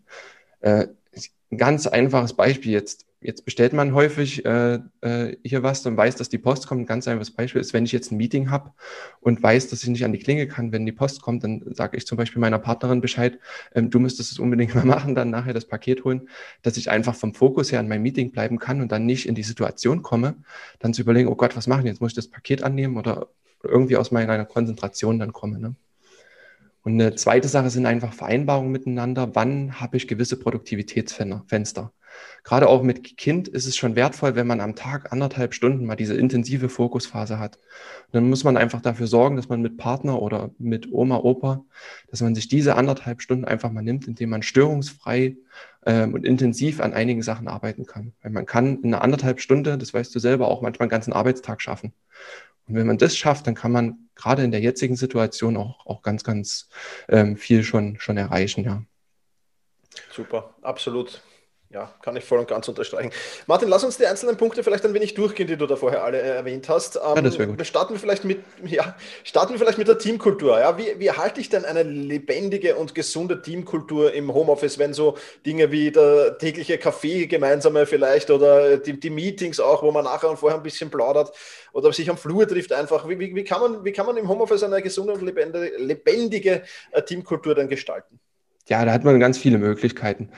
äh, 0.61 0.87
ein 1.51 1.57
ganz 1.57 1.85
einfaches 1.87 2.33
Beispiel 2.33 2.71
jetzt 2.71 3.05
jetzt 3.21 3.45
bestellt 3.45 3.71
man 3.71 3.93
häufig 3.93 4.43
äh, 4.45 4.79
äh, 5.01 5.37
hier 5.43 5.61
was 5.61 5.85
und 5.85 5.95
weiß, 5.95 6.15
dass 6.15 6.29
die 6.29 6.39
Post 6.39 6.67
kommt. 6.67 6.81
Ein 6.81 6.85
ganz 6.87 7.07
einfaches 7.07 7.31
Beispiel 7.31 7.61
ist, 7.61 7.73
wenn 7.73 7.85
ich 7.85 7.91
jetzt 7.91 8.11
ein 8.11 8.17
Meeting 8.17 8.49
habe 8.49 8.71
und 9.19 9.41
weiß, 9.41 9.69
dass 9.69 9.83
ich 9.83 9.89
nicht 9.89 10.03
an 10.03 10.11
die 10.11 10.19
Klinge 10.19 10.47
kann, 10.47 10.71
wenn 10.71 10.85
die 10.85 10.91
Post 10.91 11.21
kommt, 11.21 11.43
dann 11.43 11.63
sage 11.73 11.97
ich 11.97 12.07
zum 12.07 12.17
Beispiel 12.17 12.41
meiner 12.41 12.59
Partnerin 12.59 12.99
Bescheid, 12.99 13.39
ähm, 13.75 13.91
du 13.91 13.99
müsstest 13.99 14.31
es 14.31 14.39
unbedingt 14.39 14.73
mal 14.75 14.85
machen, 14.85 15.13
dann 15.15 15.29
nachher 15.29 15.53
das 15.53 15.65
Paket 15.65 16.03
holen, 16.03 16.27
dass 16.63 16.77
ich 16.77 16.89
einfach 16.89 17.15
vom 17.15 17.33
Fokus 17.33 17.71
her 17.71 17.79
an 17.79 17.87
meinem 17.87 18.01
Meeting 18.01 18.31
bleiben 18.31 18.57
kann 18.57 18.81
und 18.81 18.91
dann 18.91 19.05
nicht 19.05 19.27
in 19.27 19.35
die 19.35 19.43
Situation 19.43 20.01
komme, 20.01 20.35
dann 20.79 20.93
zu 20.93 21.03
überlegen, 21.03 21.29
oh 21.29 21.35
Gott, 21.35 21.55
was 21.55 21.67
machen 21.67 21.85
jetzt? 21.85 22.01
Muss 22.01 22.11
ich 22.11 22.15
das 22.15 22.27
Paket 22.27 22.63
annehmen 22.63 22.97
oder 22.97 23.27
irgendwie 23.63 23.97
aus 23.97 24.11
meiner 24.11 24.43
Konzentration 24.45 25.19
dann 25.19 25.31
komme. 25.31 25.59
Ne? 25.59 25.75
Und 26.83 26.93
eine 26.93 27.13
zweite 27.15 27.47
Sache 27.47 27.69
sind 27.69 27.85
einfach 27.85 28.13
Vereinbarungen 28.13 28.71
miteinander. 28.71 29.35
Wann 29.35 29.79
habe 29.79 29.97
ich 29.97 30.07
gewisse 30.07 30.39
Produktivitätsfenster? 30.39 31.93
Gerade 32.43 32.67
auch 32.67 32.81
mit 32.81 33.17
Kind 33.17 33.47
ist 33.47 33.67
es 33.67 33.77
schon 33.77 33.95
wertvoll, 33.95 34.35
wenn 34.35 34.47
man 34.47 34.61
am 34.61 34.75
Tag 34.75 35.11
anderthalb 35.11 35.53
Stunden 35.53 35.85
mal 35.85 35.95
diese 35.95 36.15
intensive 36.15 36.69
Fokusphase 36.69 37.37
hat. 37.37 37.57
Und 37.57 38.13
dann 38.13 38.29
muss 38.29 38.43
man 38.43 38.57
einfach 38.57 38.81
dafür 38.81 39.07
sorgen, 39.07 39.35
dass 39.35 39.49
man 39.49 39.61
mit 39.61 39.77
Partner 39.77 40.21
oder 40.21 40.49
mit 40.57 40.91
Oma, 40.91 41.17
Opa, 41.17 41.63
dass 42.09 42.21
man 42.21 42.33
sich 42.33 42.47
diese 42.47 42.75
anderthalb 42.75 43.21
Stunden 43.21 43.45
einfach 43.45 43.71
mal 43.71 43.83
nimmt, 43.83 44.07
indem 44.07 44.31
man 44.31 44.41
störungsfrei 44.41 45.37
ähm, 45.85 46.13
und 46.13 46.25
intensiv 46.25 46.81
an 46.81 46.93
einigen 46.93 47.21
Sachen 47.21 47.47
arbeiten 47.47 47.85
kann. 47.85 48.13
Weil 48.21 48.31
man 48.31 48.45
kann 48.45 48.81
in 48.81 48.93
einer 48.93 49.03
anderthalb 49.03 49.39
Stunde, 49.39 49.77
das 49.77 49.93
weißt 49.93 50.13
du 50.13 50.19
selber, 50.19 50.47
auch 50.47 50.61
manchmal 50.61 50.85
einen 50.85 50.91
ganzen 50.91 51.13
Arbeitstag 51.13 51.61
schaffen. 51.61 51.93
Und 52.67 52.75
wenn 52.75 52.87
man 52.87 52.97
das 52.97 53.17
schafft, 53.17 53.47
dann 53.47 53.55
kann 53.55 53.71
man 53.71 54.09
gerade 54.15 54.43
in 54.43 54.51
der 54.51 54.61
jetzigen 54.61 54.95
Situation 54.95 55.57
auch, 55.57 55.85
auch 55.85 56.01
ganz, 56.01 56.23
ganz 56.23 56.69
ähm, 57.07 57.37
viel 57.37 57.63
schon, 57.63 57.99
schon 57.99 58.17
erreichen, 58.17 58.63
ja. 58.63 58.83
Super, 60.09 60.55
absolut. 60.61 61.21
Ja, 61.73 61.89
kann 62.01 62.17
ich 62.17 62.25
voll 62.25 62.39
und 62.39 62.49
ganz 62.49 62.67
unterstreichen. 62.67 63.11
Martin, 63.47 63.69
lass 63.69 63.85
uns 63.85 63.97
die 63.97 64.05
einzelnen 64.05 64.35
Punkte 64.35 64.61
vielleicht 64.61 64.85
ein 64.85 64.93
wenig 64.93 65.13
durchgehen, 65.13 65.47
die 65.47 65.55
du 65.55 65.67
da 65.67 65.77
vorher 65.77 66.03
alle 66.03 66.21
äh, 66.21 66.35
erwähnt 66.35 66.67
hast. 66.67 66.97
Ähm, 66.97 67.01
ja, 67.15 67.21
das 67.21 67.39
wäre 67.39 67.47
gut. 67.47 67.57
Wir 67.57 67.63
starten 67.63 67.97
vielleicht 67.97 68.25
mit, 68.25 68.39
ja, 68.65 68.97
starten 69.23 69.53
wir 69.53 69.59
vielleicht 69.59 69.77
mit 69.77 69.87
der 69.87 69.97
Teamkultur. 69.97 70.59
Ja, 70.59 70.77
wie, 70.77 70.99
wie 70.99 71.11
halte 71.11 71.39
ich 71.39 71.47
denn 71.47 71.63
eine 71.63 71.83
lebendige 71.83 72.75
und 72.75 72.93
gesunde 72.93 73.41
Teamkultur 73.41 74.13
im 74.13 74.33
Homeoffice, 74.33 74.79
wenn 74.79 74.93
so 74.93 75.17
Dinge 75.45 75.71
wie 75.71 75.91
der 75.91 76.37
tägliche 76.37 76.77
Kaffee 76.77 77.27
gemeinsame 77.27 77.85
vielleicht 77.85 78.31
oder 78.31 78.77
die, 78.77 78.99
die 78.99 79.09
Meetings 79.09 79.61
auch, 79.61 79.81
wo 79.81 79.91
man 79.91 80.03
nachher 80.03 80.29
und 80.29 80.39
vorher 80.39 80.59
ein 80.59 80.63
bisschen 80.63 80.89
plaudert 80.89 81.31
oder 81.71 81.93
sich 81.93 82.09
am 82.09 82.17
Flur 82.17 82.45
trifft 82.49 82.73
einfach. 82.73 83.07
Wie, 83.07 83.17
wie, 83.17 83.33
wie, 83.33 83.43
kann, 83.45 83.61
man, 83.61 83.85
wie 83.85 83.93
kann 83.93 84.05
man 84.05 84.17
im 84.17 84.27
Homeoffice 84.27 84.63
eine 84.63 84.81
gesunde 84.81 85.13
und 85.13 85.21
lebendige, 85.21 85.77
lebendige 85.77 86.63
äh, 86.91 87.01
Teamkultur 87.01 87.55
dann 87.55 87.69
gestalten? 87.69 88.19
Ja, 88.67 88.83
da 88.83 88.91
hat 88.91 89.05
man 89.05 89.19
ganz 89.21 89.37
viele 89.37 89.57
Möglichkeiten. 89.57 90.31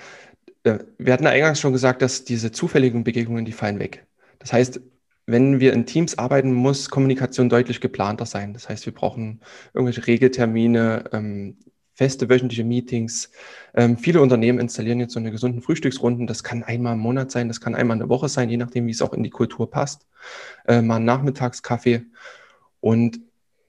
Äh, 0.64 0.80
wir 0.98 1.14
hatten 1.14 1.28
eingangs 1.28 1.60
schon 1.60 1.74
gesagt, 1.74 2.02
dass 2.02 2.26
diese 2.26 2.52
zufälligen 2.52 3.04
Begegnungen, 3.04 3.46
die 3.46 3.52
fallen 3.52 3.80
weg. 3.80 4.06
Das 4.40 4.54
heißt, 4.54 4.82
wenn 5.26 5.60
wir 5.60 5.74
in 5.74 5.86
Teams 5.86 6.18
arbeiten, 6.18 6.54
muss 6.54 6.90
Kommunikation 6.90 7.50
deutlich 7.50 7.80
geplanter 7.80 8.26
sein. 8.26 8.54
Das 8.54 8.68
heißt, 8.68 8.86
wir 8.86 8.94
brauchen 8.94 9.42
irgendwelche 9.74 10.06
Regeltermine, 10.06 11.06
ähm, 11.14 11.58
feste 11.96 12.28
wöchentliche 12.30 12.64
Meetings. 12.64 13.32
Ähm, 13.74 13.98
viele 13.98 14.22
Unternehmen 14.22 14.60
installieren 14.60 15.00
jetzt 15.00 15.14
so 15.14 15.20
eine 15.20 15.32
gesunden 15.32 15.62
Frühstücksrunden. 15.62 16.28
Das 16.28 16.44
kann 16.44 16.64
einmal 16.64 16.94
im 16.94 17.00
Monat 17.00 17.32
sein, 17.32 17.48
das 17.48 17.62
kann 17.62 17.76
einmal 17.76 17.96
in 17.96 18.00
der 18.00 18.10
Woche 18.10 18.30
sein, 18.30 18.50
je 18.50 18.58
nachdem, 18.58 18.88
wie 18.88 18.92
es 18.92 19.02
auch 19.02 19.14
in 19.14 19.24
die 19.24 19.30
Kultur 19.30 19.70
passt. 19.70 20.08
Äh, 20.68 20.82
mal 20.82 20.98
ein 20.98 21.06
Nachmittagskaffee. 21.06 22.04
Und 22.82 23.22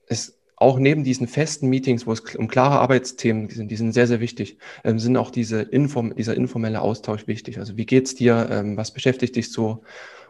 es 0.09 0.34
auch 0.57 0.79
neben 0.79 1.05
diesen 1.05 1.27
festen 1.27 1.69
Meetings, 1.69 2.07
wo 2.07 2.13
es 2.13 2.21
um 2.37 2.49
klare 2.49 2.79
Arbeitsthemen 2.79 3.51
sind, 3.51 3.71
die 3.71 3.77
sind 3.77 3.93
sehr, 3.93 4.07
sehr 4.07 4.21
wichtig, 4.21 4.59
ähm, 4.85 4.99
sind 4.99 5.17
auch 5.17 5.31
diese 5.31 5.63
Inform 5.63 6.15
dieser 6.15 6.37
informelle 6.37 6.81
Austausch 6.81 7.27
wichtig. 7.27 7.59
Also 7.59 7.77
wie 7.77 7.87
geht's 7.87 8.15
dir? 8.15 8.49
Ähm, 8.51 8.77
was 8.77 8.93
beschäftigt 8.93 9.37
dich 9.37 9.51
so? 9.51 9.83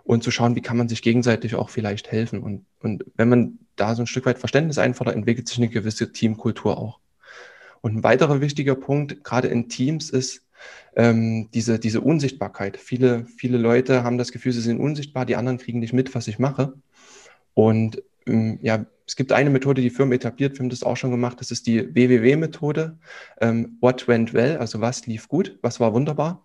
Und 0.03 0.23
zu 0.23 0.31
schauen, 0.31 0.55
wie 0.55 0.61
kann 0.61 0.77
man 0.77 0.89
sich 0.89 1.03
gegenseitig 1.03 1.55
auch 1.55 1.71
vielleicht 1.71 2.13
helfen. 2.13 2.43
Und, 2.43 2.67
und 2.81 3.05
wenn 3.17 3.29
man 3.29 3.59
da 3.77 3.95
so 3.95 4.03
ein 4.03 4.07
Stück 4.07 4.27
weit 4.27 4.39
Verständnis 4.39 4.79
einfordert, 4.79 5.15
entwickelt 5.15 5.49
sich 5.49 5.59
eine 5.59 5.69
gewisse 5.69 6.13
Teamkultur 6.13 6.77
auch. 6.79 7.01
Und 7.81 7.97
ein 7.97 8.03
weiterer 8.03 8.41
wichtiger 8.41 8.75
Punkt, 8.75 9.25
gerade 9.25 9.49
in 9.49 9.69
Teams, 9.69 10.11
ist 10.11 10.47
ähm, 10.97 11.49
diese, 11.53 11.79
diese 11.79 12.01
Unsichtbarkeit. 12.01 12.77
Viele, 12.77 13.27
viele 13.27 13.59
Leute 13.59 14.05
haben 14.05 14.19
das 14.19 14.33
Gefühl, 14.33 14.53
sie 14.53 14.61
sind 14.61 14.81
unsichtbar, 14.81 15.27
die 15.27 15.37
anderen 15.37 15.59
kriegen 15.59 15.81
nicht 15.81 15.93
mit, 15.93 16.15
was 16.15 16.29
ich 16.29 16.39
mache. 16.39 16.75
Und 17.55 18.03
ähm, 18.27 18.59
ja, 18.63 18.87
es 19.07 19.17
gibt 19.17 19.33
eine 19.33 19.51
Methode, 19.51 19.83
die 19.83 19.91
Firmen 19.91 20.15
etabliert, 20.15 20.55
wir 20.55 20.61
haben 20.61 20.71
das 20.71 20.83
auch 20.83 20.97
schon 20.97 21.11
gemacht, 21.11 21.41
das 21.41 21.51
ist 21.51 21.67
die 21.67 21.95
WWW-Methode. 21.95 22.99
Ähm, 23.41 23.77
what 23.81 24.09
went 24.09 24.33
well, 24.33 24.57
also 24.57 24.81
was 24.81 25.07
lief 25.07 25.29
gut, 25.29 25.59
was 25.63 25.81
war 25.81 25.93
wunderbar. 25.93 26.43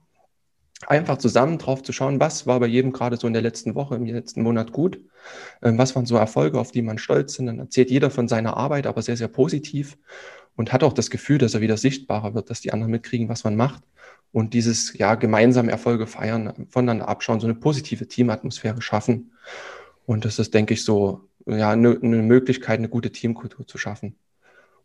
Einfach 0.87 1.17
zusammen 1.17 1.57
drauf 1.57 1.83
zu 1.83 1.91
schauen, 1.91 2.19
was 2.19 2.47
war 2.47 2.59
bei 2.59 2.67
jedem 2.67 2.93
gerade 2.93 3.17
so 3.17 3.27
in 3.27 3.33
der 3.33 3.41
letzten 3.41 3.75
Woche, 3.75 3.95
im 3.95 4.05
letzten 4.05 4.43
Monat 4.43 4.71
gut, 4.71 4.99
ähm, 5.61 5.77
was 5.77 5.95
waren 5.95 6.05
so 6.05 6.15
Erfolge, 6.15 6.59
auf 6.59 6.71
die 6.71 6.81
man 6.81 6.97
stolz 6.97 7.33
sind. 7.33 7.47
Dann 7.47 7.59
erzählt 7.59 7.91
jeder 7.91 8.09
von 8.09 8.27
seiner 8.27 8.57
Arbeit, 8.57 8.87
aber 8.87 9.01
sehr, 9.01 9.17
sehr 9.17 9.27
positiv 9.27 9.97
und 10.55 10.73
hat 10.73 10.83
auch 10.83 10.93
das 10.93 11.09
Gefühl, 11.09 11.37
dass 11.37 11.53
er 11.53 11.61
wieder 11.61 11.77
sichtbarer 11.77 12.33
wird, 12.33 12.49
dass 12.49 12.61
die 12.61 12.73
anderen 12.73 12.91
mitkriegen, 12.91 13.29
was 13.29 13.43
man 13.43 13.55
macht 13.55 13.83
und 14.31 14.53
dieses 14.53 14.97
ja 14.97 15.15
gemeinsame 15.15 15.71
Erfolge 15.71 16.07
feiern, 16.07 16.67
voneinander 16.69 17.07
abschauen, 17.07 17.39
so 17.39 17.47
eine 17.47 17.55
positive 17.55 18.07
Teamatmosphäre 18.07 18.81
schaffen. 18.81 19.31
Und 20.05 20.25
das 20.25 20.39
ist, 20.39 20.53
denke 20.53 20.73
ich, 20.73 20.83
so 20.83 21.28
ja, 21.45 21.71
eine, 21.71 21.99
eine 22.01 22.21
Möglichkeit, 22.21 22.79
eine 22.79 22.89
gute 22.89 23.11
Teamkultur 23.11 23.67
zu 23.67 23.77
schaffen. 23.77 24.15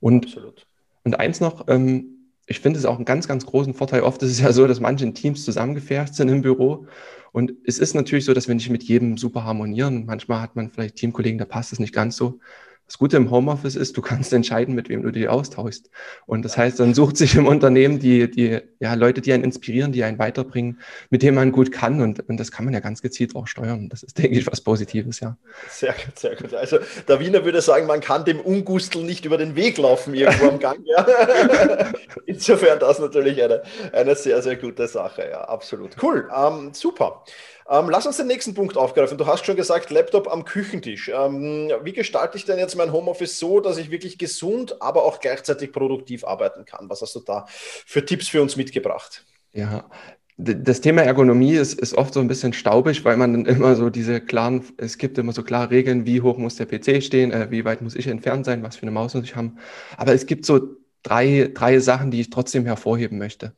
Und, 0.00 0.26
Absolut. 0.26 0.66
und 1.04 1.18
eins 1.18 1.40
noch, 1.40 1.66
ähm, 1.68 2.14
ich 2.46 2.60
finde 2.60 2.78
es 2.78 2.84
auch 2.84 2.96
einen 2.96 3.04
ganz, 3.04 3.26
ganz 3.26 3.46
großen 3.46 3.74
Vorteil. 3.74 4.02
Oft 4.02 4.22
ist 4.22 4.32
es 4.32 4.40
ja 4.40 4.52
so, 4.52 4.66
dass 4.66 4.80
manche 4.80 5.10
Teams 5.12 5.44
zusammengefärscht 5.44 6.14
sind 6.14 6.28
im 6.28 6.42
Büro. 6.42 6.86
Und 7.32 7.52
es 7.64 7.78
ist 7.78 7.94
natürlich 7.94 8.26
so, 8.26 8.34
dass 8.34 8.48
wir 8.48 8.54
nicht 8.54 8.70
mit 8.70 8.82
jedem 8.84 9.16
super 9.16 9.44
harmonieren. 9.44 10.04
Manchmal 10.06 10.40
hat 10.40 10.54
man 10.56 10.70
vielleicht 10.70 10.96
Teamkollegen, 10.96 11.38
da 11.38 11.46
passt 11.46 11.72
es 11.72 11.78
nicht 11.78 11.94
ganz 11.94 12.16
so. 12.16 12.38
Das 12.86 12.98
Gute 12.98 13.16
im 13.16 13.30
Homeoffice 13.30 13.76
ist, 13.76 13.96
du 13.96 14.02
kannst 14.02 14.32
entscheiden, 14.34 14.74
mit 14.74 14.90
wem 14.90 15.02
du 15.02 15.10
dich 15.10 15.26
austauschst. 15.28 15.88
Und 16.26 16.44
das 16.44 16.58
heißt, 16.58 16.78
dann 16.78 16.92
sucht 16.92 17.16
sich 17.16 17.34
im 17.34 17.46
Unternehmen 17.46 17.98
die, 17.98 18.30
die 18.30 18.60
ja, 18.78 18.92
Leute, 18.92 19.22
die 19.22 19.32
einen 19.32 19.42
inspirieren, 19.42 19.90
die 19.92 20.04
einen 20.04 20.18
weiterbringen, 20.18 20.80
mit 21.08 21.22
denen 21.22 21.34
man 21.34 21.50
gut 21.50 21.72
kann. 21.72 22.02
Und, 22.02 22.28
und 22.28 22.38
das 22.38 22.52
kann 22.52 22.66
man 22.66 22.74
ja 22.74 22.80
ganz 22.80 23.00
gezielt 23.00 23.34
auch 23.36 23.46
steuern. 23.46 23.88
Das 23.88 24.02
ist, 24.02 24.18
denke 24.18 24.38
ich, 24.38 24.46
was 24.46 24.60
Positives, 24.60 25.20
ja. 25.20 25.38
Sehr 25.70 25.94
gut, 25.94 26.18
sehr 26.18 26.36
gut. 26.36 26.52
Also 26.52 26.78
der 27.08 27.20
Wiener 27.20 27.44
würde 27.44 27.62
sagen, 27.62 27.86
man 27.86 28.00
kann 28.00 28.26
dem 28.26 28.40
Ungustel 28.40 29.02
nicht 29.02 29.24
über 29.24 29.38
den 29.38 29.56
Weg 29.56 29.78
laufen 29.78 30.12
irgendwo 30.12 30.48
am 30.48 30.58
Gang. 30.58 30.80
Ja. 30.84 31.06
Insofern 32.26 32.78
das 32.78 32.98
natürlich 32.98 33.42
eine, 33.42 33.62
eine 33.92 34.14
sehr, 34.14 34.42
sehr 34.42 34.56
gute 34.56 34.86
Sache. 34.88 35.26
Ja, 35.30 35.40
absolut. 35.42 35.96
Cool, 36.02 36.28
ähm, 36.36 36.70
super. 36.74 37.24
Ähm, 37.68 37.88
lass 37.88 38.06
uns 38.06 38.18
den 38.18 38.26
nächsten 38.26 38.54
Punkt 38.54 38.76
aufgreifen. 38.76 39.16
Du 39.16 39.26
hast 39.26 39.46
schon 39.46 39.56
gesagt, 39.56 39.90
Laptop 39.90 40.30
am 40.30 40.44
Küchentisch. 40.44 41.08
Ähm, 41.08 41.70
wie 41.82 41.92
gestalte 41.92 42.36
ich 42.36 42.44
denn 42.44 42.58
jetzt 42.58 42.76
mein 42.76 42.92
Homeoffice 42.92 43.38
so, 43.38 43.60
dass 43.60 43.78
ich 43.78 43.90
wirklich 43.90 44.18
gesund, 44.18 44.82
aber 44.82 45.04
auch 45.04 45.20
gleichzeitig 45.20 45.72
produktiv 45.72 46.24
arbeiten 46.24 46.64
kann? 46.64 46.90
Was 46.90 47.00
hast 47.00 47.14
du 47.14 47.20
da 47.20 47.46
für 47.48 48.04
Tipps 48.04 48.28
für 48.28 48.42
uns 48.42 48.56
mitgebracht? 48.56 49.24
Ja, 49.52 49.88
das 50.36 50.80
Thema 50.80 51.02
Ergonomie 51.02 51.54
ist, 51.54 51.78
ist 51.78 51.94
oft 51.94 52.12
so 52.12 52.20
ein 52.20 52.26
bisschen 52.26 52.52
staubig, 52.52 53.04
weil 53.04 53.16
man 53.16 53.32
dann 53.32 53.46
immer 53.46 53.76
so 53.76 53.88
diese 53.88 54.20
klaren, 54.20 54.64
es 54.78 54.98
gibt 54.98 55.16
immer 55.16 55.32
so 55.32 55.44
klare 55.44 55.70
Regeln, 55.70 56.06
wie 56.06 56.20
hoch 56.20 56.38
muss 56.38 56.56
der 56.56 56.66
PC 56.66 57.02
stehen, 57.02 57.30
äh, 57.30 57.50
wie 57.50 57.64
weit 57.64 57.82
muss 57.82 57.94
ich 57.94 58.08
entfernt 58.08 58.44
sein, 58.44 58.62
was 58.62 58.76
für 58.76 58.82
eine 58.82 58.90
Maus 58.90 59.14
muss 59.14 59.24
ich 59.24 59.36
haben. 59.36 59.58
Aber 59.96 60.12
es 60.12 60.26
gibt 60.26 60.44
so 60.44 60.76
drei, 61.02 61.50
drei 61.54 61.78
Sachen, 61.78 62.10
die 62.10 62.20
ich 62.20 62.30
trotzdem 62.30 62.64
hervorheben 62.64 63.18
möchte. 63.18 63.54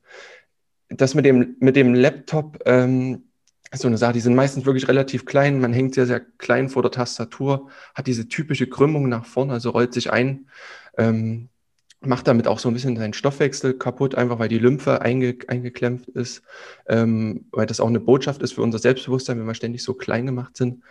Das 0.89 1.15
mit 1.15 1.25
dem, 1.25 1.57
mit 1.61 1.77
dem 1.77 1.95
Laptop, 1.95 2.63
ähm, 2.67 3.26
so 3.75 3.89
eine 3.89 3.99
Sache, 3.99 4.13
die 4.13 4.21
sind 4.21 4.35
meistens 4.35 4.65
wirklich 4.65 4.89
relativ 4.89 5.27
klein. 5.27 5.61
Man 5.61 5.73
hängt 5.73 5.95
sehr, 5.95 6.07
sehr 6.07 6.21
klein 6.21 6.69
vor 6.69 6.83
der 6.83 6.91
Tastatur, 6.91 7.69
hat 7.95 8.07
diese 8.07 8.29
typische 8.29 8.69
Krümmung 8.69 9.09
nach 9.09 9.25
vorne, 9.27 9.53
also 9.53 9.71
rollt 9.71 9.93
sich 9.93 10.13
ein, 10.13 10.47
ähm, 10.97 11.49
macht 12.01 12.29
damit 12.29 12.47
auch 12.47 12.59
so 12.59 12.69
ein 12.69 12.75
bisschen 12.75 12.97
seinen 12.97 13.15
Stoffwechsel 13.15 13.75
kaputt, 13.75 14.15
einfach 14.15 14.39
weil 14.39 14.49
die 14.49 14.59
Lymphe 14.59 15.01
einge 15.01 15.39
eingeklemmt 15.49 16.09
ist, 16.09 16.43
ähm, 16.89 17.47
weil 17.51 17.67
das 17.67 17.81
auch 17.81 17.89
eine 17.89 18.01
Botschaft 18.01 18.43
ist 18.43 18.53
für 18.53 18.63
unser 18.63 18.79
Selbstbewusstsein, 18.79 19.39
wenn 19.39 19.47
wir 19.47 19.55
ständig 19.55 19.83
so 19.83 19.95
klein 19.95 20.27
gemacht 20.27 20.57
sind. 20.57 20.83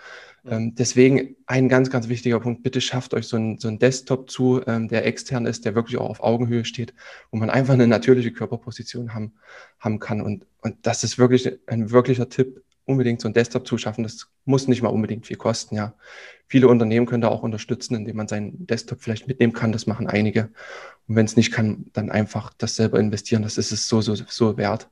Ähm, 0.47 0.75
deswegen 0.75 1.35
ein 1.47 1.69
ganz, 1.69 1.89
ganz 1.89 2.07
wichtiger 2.07 2.39
Punkt, 2.39 2.63
bitte 2.63 2.81
schafft 2.81 3.13
euch 3.13 3.27
so 3.27 3.37
einen, 3.37 3.57
so 3.57 3.67
einen 3.67 3.79
Desktop 3.79 4.29
zu, 4.29 4.61
ähm, 4.67 4.87
der 4.87 5.05
extern 5.05 5.45
ist, 5.45 5.65
der 5.65 5.75
wirklich 5.75 5.97
auch 5.99 6.09
auf 6.09 6.21
Augenhöhe 6.21 6.65
steht, 6.65 6.93
wo 7.31 7.37
man 7.37 7.49
einfach 7.49 7.73
eine 7.73 7.87
natürliche 7.87 8.31
Körperposition 8.31 9.13
haben, 9.13 9.33
haben 9.79 9.99
kann. 9.99 10.21
Und, 10.21 10.45
und 10.61 10.75
das 10.83 11.03
ist 11.03 11.17
wirklich 11.17 11.51
ein 11.67 11.91
wirklicher 11.91 12.29
Tipp, 12.29 12.61
unbedingt 12.85 13.21
so 13.21 13.27
ein 13.27 13.33
Desktop 13.33 13.67
zu 13.67 13.77
schaffen. 13.77 14.03
Das 14.03 14.27
muss 14.45 14.67
nicht 14.67 14.81
mal 14.81 14.89
unbedingt 14.89 15.25
viel 15.25 15.37
kosten, 15.37 15.75
ja. 15.75 15.93
Viele 16.47 16.67
Unternehmen 16.67 17.07
können 17.07 17.21
da 17.21 17.29
auch 17.29 17.41
unterstützen, 17.41 17.95
indem 17.95 18.17
man 18.17 18.27
seinen 18.27 18.67
Desktop 18.67 19.01
vielleicht 19.01 19.27
mitnehmen 19.27 19.53
kann. 19.53 19.71
Das 19.71 19.87
machen 19.87 20.07
einige. 20.07 20.49
Und 21.07 21.15
wenn 21.15 21.25
es 21.25 21.35
nicht 21.35 21.51
kann, 21.51 21.85
dann 21.93 22.11
einfach 22.11 22.53
das 22.57 22.75
selber 22.75 22.99
investieren. 22.99 23.41
Das 23.41 23.57
ist 23.57 23.71
es 23.71 23.87
so, 23.87 24.01
so, 24.01 24.15
so 24.15 24.57
wert. 24.57 24.87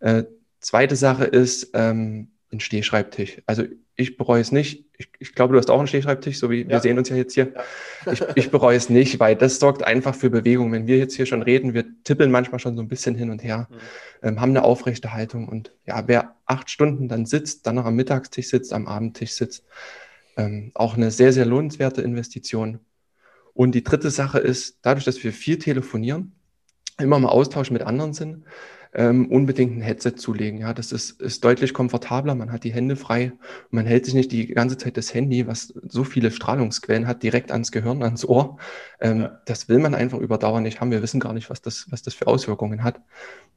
Äh, 0.00 0.24
zweite 0.60 0.96
Sache 0.96 1.24
ist 1.24 1.70
ähm, 1.74 2.28
ein 2.52 2.60
Stehschreibtisch. 2.60 3.42
Also 3.46 3.64
ich 3.96 4.16
bereue 4.16 4.40
es 4.40 4.50
nicht. 4.50 4.84
Ich, 4.96 5.08
ich, 5.18 5.34
glaube, 5.34 5.52
du 5.52 5.58
hast 5.58 5.70
auch 5.70 5.78
einen 5.78 5.86
Stehschreibtisch, 5.86 6.38
so 6.38 6.50
wie 6.50 6.62
ja. 6.62 6.68
wir 6.68 6.80
sehen 6.80 6.98
uns 6.98 7.08
ja 7.08 7.16
jetzt 7.16 7.34
hier. 7.34 7.52
Ja. 8.06 8.12
Ich, 8.12 8.22
ich, 8.34 8.50
bereue 8.50 8.76
es 8.76 8.88
nicht, 8.88 9.20
weil 9.20 9.36
das 9.36 9.58
sorgt 9.58 9.82
einfach 9.82 10.14
für 10.14 10.30
Bewegung. 10.30 10.72
Wenn 10.72 10.86
wir 10.86 10.98
jetzt 10.98 11.14
hier 11.14 11.26
schon 11.26 11.42
reden, 11.42 11.74
wir 11.74 11.84
tippeln 12.04 12.30
manchmal 12.30 12.58
schon 12.58 12.76
so 12.76 12.82
ein 12.82 12.88
bisschen 12.88 13.14
hin 13.14 13.30
und 13.30 13.42
her, 13.44 13.68
mhm. 13.70 13.76
ähm, 14.28 14.40
haben 14.40 14.50
eine 14.50 14.64
aufrechte 14.64 15.12
Haltung. 15.12 15.48
Und 15.48 15.72
ja, 15.86 16.02
wer 16.06 16.34
acht 16.46 16.70
Stunden 16.70 17.08
dann 17.08 17.26
sitzt, 17.26 17.66
dann 17.66 17.76
noch 17.76 17.84
am 17.84 17.94
Mittagstisch 17.94 18.48
sitzt, 18.48 18.72
am 18.72 18.86
Abendtisch 18.86 19.32
sitzt, 19.32 19.64
ähm, 20.36 20.72
auch 20.74 20.96
eine 20.96 21.10
sehr, 21.10 21.32
sehr 21.32 21.46
lohnenswerte 21.46 22.02
Investition. 22.02 22.80
Und 23.52 23.74
die 23.74 23.84
dritte 23.84 24.10
Sache 24.10 24.38
ist, 24.38 24.78
dadurch, 24.82 25.04
dass 25.04 25.22
wir 25.22 25.32
viel 25.32 25.58
telefonieren, 25.58 26.32
immer 26.98 27.18
mal 27.18 27.28
Austausch 27.28 27.70
mit 27.70 27.82
anderen 27.82 28.14
sind, 28.14 28.44
ähm, 28.92 29.30
unbedingt 29.30 29.76
ein 29.76 29.82
Headset 29.82 30.12
zulegen. 30.16 30.60
Ja, 30.60 30.74
das 30.74 30.92
ist, 30.92 31.20
ist 31.20 31.44
deutlich 31.44 31.72
komfortabler. 31.74 32.34
Man 32.34 32.50
hat 32.50 32.64
die 32.64 32.72
Hände 32.72 32.96
frei. 32.96 33.32
Man 33.70 33.86
hält 33.86 34.04
sich 34.04 34.14
nicht 34.14 34.32
die 34.32 34.48
ganze 34.48 34.78
Zeit 34.78 34.96
das 34.96 35.14
Handy, 35.14 35.46
was 35.46 35.72
so 35.88 36.02
viele 36.04 36.30
Strahlungsquellen 36.30 37.06
hat, 37.06 37.22
direkt 37.22 37.52
ans 37.52 37.70
Gehirn, 37.70 38.02
ans 38.02 38.24
Ohr. 38.24 38.58
Ähm, 39.00 39.20
ja. 39.20 39.40
Das 39.44 39.68
will 39.68 39.78
man 39.78 39.94
einfach 39.94 40.18
über 40.18 40.38
Dauer 40.38 40.60
nicht 40.60 40.80
haben. 40.80 40.90
Wir 40.90 41.02
wissen 41.02 41.20
gar 41.20 41.32
nicht, 41.32 41.50
was 41.50 41.62
das, 41.62 41.86
was 41.90 42.02
das 42.02 42.14
für 42.14 42.26
Auswirkungen 42.26 42.82
hat. 42.82 43.00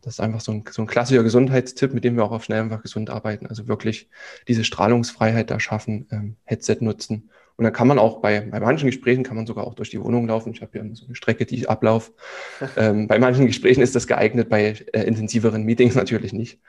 Das 0.02 0.16
ist 0.16 0.20
einfach 0.20 0.42
so 0.42 0.52
ein, 0.52 0.64
so 0.70 0.82
ein 0.84 0.88
klassischer 0.88 1.24
Gesundheitstipp, 1.24 1.94
mit 1.94 2.04
dem 2.04 2.16
wir 2.16 2.26
auch 2.26 2.32
auf 2.32 2.44
schnell 2.44 2.62
einfach 2.62 2.82
gesund 2.82 3.10
arbeiten. 3.10 3.48
Also 3.48 3.68
wirklich 3.68 4.10
diese 4.48 4.64
Strahlungsfreiheit 4.64 5.50
da 5.50 5.60
schaffen, 5.60 6.08
ähm, 6.12 6.36
Headset 6.44 6.78
nutzen 6.82 7.30
und 7.56 7.66
dann 7.66 7.74
kann 7.74 7.88
man 7.88 8.00
auch 8.00 8.20
bei, 8.20 8.42
bei 8.42 8.60
manchen 8.60 8.88
Gesprächen 8.88 9.24
kann 9.24 9.36
man 9.36 9.46
sogar 9.46 9.68
auch 9.68 9.76
durch 9.76 9.92
die 9.92 10.02
Wohnung 10.02 10.28
laufen. 10.28 10.54
Ich 10.54 10.62
habe 10.62 10.72
hier 10.72 10.96
so 10.96 11.06
eine 11.06 11.16
Strecke, 11.16 11.46
die 11.46 11.56
ich 11.56 11.70
ablaufe. 11.70 12.12
ähm, 12.78 13.08
bei 13.08 13.20
manchen 13.20 13.46
Gesprächen 13.46 13.82
ist 13.82 13.96
das 13.96 14.08
geeignet, 14.08 14.50
bei 14.50 14.76
äh, 14.94 15.04
intensiveren 15.04 15.64
Meetings 15.64 15.96
natürlich 15.96 16.34
nicht. 16.34 16.60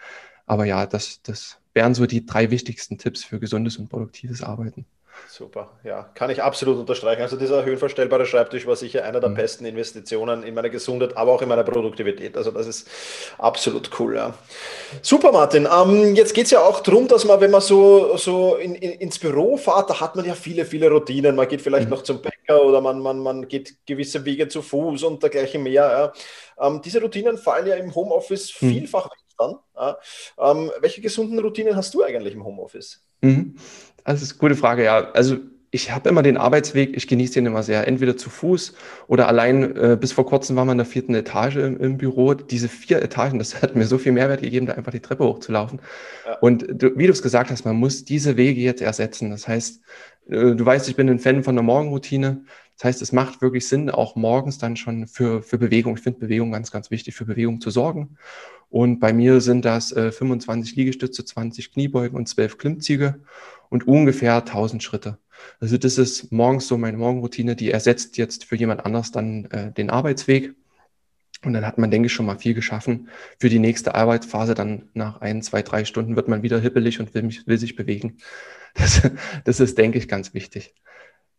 Aber 0.46 0.66
ja, 0.66 0.86
das, 0.86 1.22
das 1.22 1.58
wären 1.72 1.94
so 1.94 2.06
die 2.06 2.26
drei 2.26 2.50
wichtigsten 2.50 2.98
Tipps 2.98 3.24
für 3.24 3.40
gesundes 3.40 3.78
und 3.78 3.88
produktives 3.88 4.42
Arbeiten. 4.42 4.84
Super, 5.28 5.70
ja, 5.82 6.08
kann 6.14 6.30
ich 6.30 6.42
absolut 6.42 6.78
unterstreichen. 6.78 7.22
Also 7.22 7.36
dieser 7.36 7.64
höhenverstellbare 7.64 8.24
Schreibtisch 8.24 8.66
war 8.66 8.76
sicher 8.76 9.04
einer 9.04 9.18
der 9.18 9.30
mhm. 9.30 9.34
besten 9.34 9.64
Investitionen 9.64 10.44
in 10.44 10.54
meiner 10.54 10.70
Gesundheit, 10.70 11.16
aber 11.16 11.32
auch 11.32 11.42
in 11.42 11.48
meiner 11.48 11.64
Produktivität. 11.64 12.36
Also 12.36 12.52
das 12.52 12.66
ist 12.66 12.88
absolut 13.38 13.90
cool. 13.98 14.14
Ja. 14.14 14.34
Super, 15.02 15.32
Martin. 15.32 15.66
Ähm, 15.66 16.14
jetzt 16.14 16.34
geht 16.34 16.44
es 16.44 16.52
ja 16.52 16.60
auch 16.60 16.80
darum, 16.80 17.08
dass 17.08 17.24
man, 17.24 17.40
wenn 17.40 17.50
man 17.50 17.60
so, 17.60 18.16
so 18.16 18.56
in, 18.56 18.76
in, 18.76 18.92
ins 19.00 19.18
Büro 19.18 19.56
fährt, 19.56 19.90
da 19.90 20.00
hat 20.00 20.14
man 20.14 20.24
ja 20.24 20.34
viele, 20.34 20.64
viele 20.64 20.88
Routinen. 20.88 21.34
Man 21.34 21.48
geht 21.48 21.62
vielleicht 21.62 21.86
mhm. 21.86 21.94
noch 21.94 22.02
zum 22.02 22.22
Bäcker 22.22 22.62
oder 22.62 22.80
man, 22.80 23.00
man, 23.00 23.18
man 23.18 23.48
geht 23.48 23.74
gewisse 23.86 24.24
Wege 24.24 24.46
zu 24.46 24.62
Fuß 24.62 25.02
und 25.02 25.22
dergleichen 25.22 25.62
mehr. 25.62 26.12
Ja. 26.58 26.66
Ähm, 26.66 26.80
diese 26.80 27.00
Routinen 27.00 27.38
fallen 27.38 27.66
ja 27.66 27.74
im 27.74 27.94
Homeoffice 27.94 28.54
mhm. 28.60 28.70
vielfach 28.70 29.10
weg 29.10 29.23
dann. 29.38 29.56
Ähm, 30.38 30.70
welche 30.80 31.00
gesunden 31.00 31.38
Routinen 31.38 31.76
hast 31.76 31.94
du 31.94 32.02
eigentlich 32.02 32.34
im 32.34 32.44
Homeoffice? 32.44 33.04
Mhm. 33.20 33.56
Das 34.04 34.22
ist 34.22 34.32
eine 34.32 34.38
gute 34.38 34.54
Frage, 34.54 34.84
ja. 34.84 35.10
Also 35.12 35.38
ich 35.74 35.90
habe 35.90 36.08
immer 36.08 36.22
den 36.22 36.36
Arbeitsweg, 36.36 36.96
ich 36.96 37.08
genieße 37.08 37.34
den 37.34 37.46
immer 37.46 37.64
sehr, 37.64 37.88
entweder 37.88 38.16
zu 38.16 38.30
Fuß 38.30 38.74
oder 39.08 39.26
allein, 39.26 39.76
äh, 39.76 39.98
bis 40.00 40.12
vor 40.12 40.24
kurzem 40.24 40.54
war 40.54 40.64
man 40.64 40.74
in 40.74 40.78
der 40.78 40.86
vierten 40.86 41.16
Etage 41.16 41.56
im, 41.56 41.80
im, 41.80 41.98
Büro. 41.98 42.34
Diese 42.34 42.68
vier 42.68 43.02
Etagen, 43.02 43.40
das 43.40 43.60
hat 43.60 43.74
mir 43.74 43.84
so 43.84 43.98
viel 43.98 44.12
Mehrwert 44.12 44.42
gegeben, 44.42 44.66
da 44.66 44.74
einfach 44.74 44.92
die 44.92 45.00
Treppe 45.00 45.24
hochzulaufen. 45.24 45.80
Ja. 46.24 46.38
Und 46.38 46.64
du, 46.68 46.96
wie 46.96 47.06
du 47.06 47.12
es 47.12 47.22
gesagt 47.22 47.50
hast, 47.50 47.64
man 47.64 47.74
muss 47.74 48.04
diese 48.04 48.36
Wege 48.36 48.60
jetzt 48.60 48.82
ersetzen. 48.82 49.30
Das 49.30 49.48
heißt, 49.48 49.80
äh, 50.28 50.54
du 50.54 50.64
weißt, 50.64 50.88
ich 50.88 50.94
bin 50.94 51.08
ein 51.08 51.18
Fan 51.18 51.42
von 51.42 51.56
der 51.56 51.64
Morgenroutine. 51.64 52.44
Das 52.76 52.84
heißt, 52.84 53.02
es 53.02 53.10
macht 53.10 53.42
wirklich 53.42 53.66
Sinn, 53.66 53.90
auch 53.90 54.14
morgens 54.14 54.58
dann 54.58 54.76
schon 54.76 55.08
für, 55.08 55.42
für 55.42 55.58
Bewegung, 55.58 55.96
ich 55.96 56.02
finde 56.02 56.20
Bewegung 56.20 56.52
ganz, 56.52 56.70
ganz 56.70 56.92
wichtig, 56.92 57.16
für 57.16 57.24
Bewegung 57.24 57.60
zu 57.60 57.70
sorgen. 57.70 58.16
Und 58.68 58.98
bei 58.98 59.12
mir 59.12 59.40
sind 59.40 59.64
das 59.64 59.92
äh, 59.92 60.10
25 60.10 60.76
Liegestütze, 60.76 61.24
20 61.24 61.72
Kniebeugen 61.72 62.16
und 62.16 62.28
12 62.28 62.58
Klimmzüge 62.58 63.20
und 63.70 63.86
ungefähr 63.86 64.36
1000 64.36 64.82
Schritte. 64.82 65.18
Also 65.60 65.78
das 65.78 65.98
ist 65.98 66.32
morgens 66.32 66.68
so 66.68 66.78
meine 66.78 66.96
Morgenroutine, 66.96 67.56
die 67.56 67.70
ersetzt 67.70 68.16
jetzt 68.16 68.44
für 68.44 68.56
jemand 68.56 68.84
anders 68.84 69.12
dann 69.12 69.46
äh, 69.46 69.72
den 69.72 69.90
Arbeitsweg. 69.90 70.54
Und 71.44 71.52
dann 71.52 71.66
hat 71.66 71.76
man, 71.76 71.90
denke 71.90 72.06
ich, 72.06 72.12
schon 72.12 72.26
mal 72.26 72.38
viel 72.38 72.54
geschaffen. 72.54 73.08
Für 73.38 73.50
die 73.50 73.58
nächste 73.58 73.94
Arbeitsphase 73.94 74.54
dann 74.54 74.88
nach 74.94 75.20
ein, 75.20 75.42
zwei, 75.42 75.62
drei 75.62 75.84
Stunden 75.84 76.16
wird 76.16 76.28
man 76.28 76.42
wieder 76.42 76.58
hippelig 76.58 77.00
und 77.00 77.14
will, 77.14 77.22
mich, 77.22 77.46
will 77.46 77.58
sich 77.58 77.76
bewegen. 77.76 78.18
Das, 78.76 79.08
das 79.44 79.60
ist, 79.60 79.78
denke 79.78 79.98
ich, 79.98 80.08
ganz 80.08 80.34
wichtig. 80.34 80.74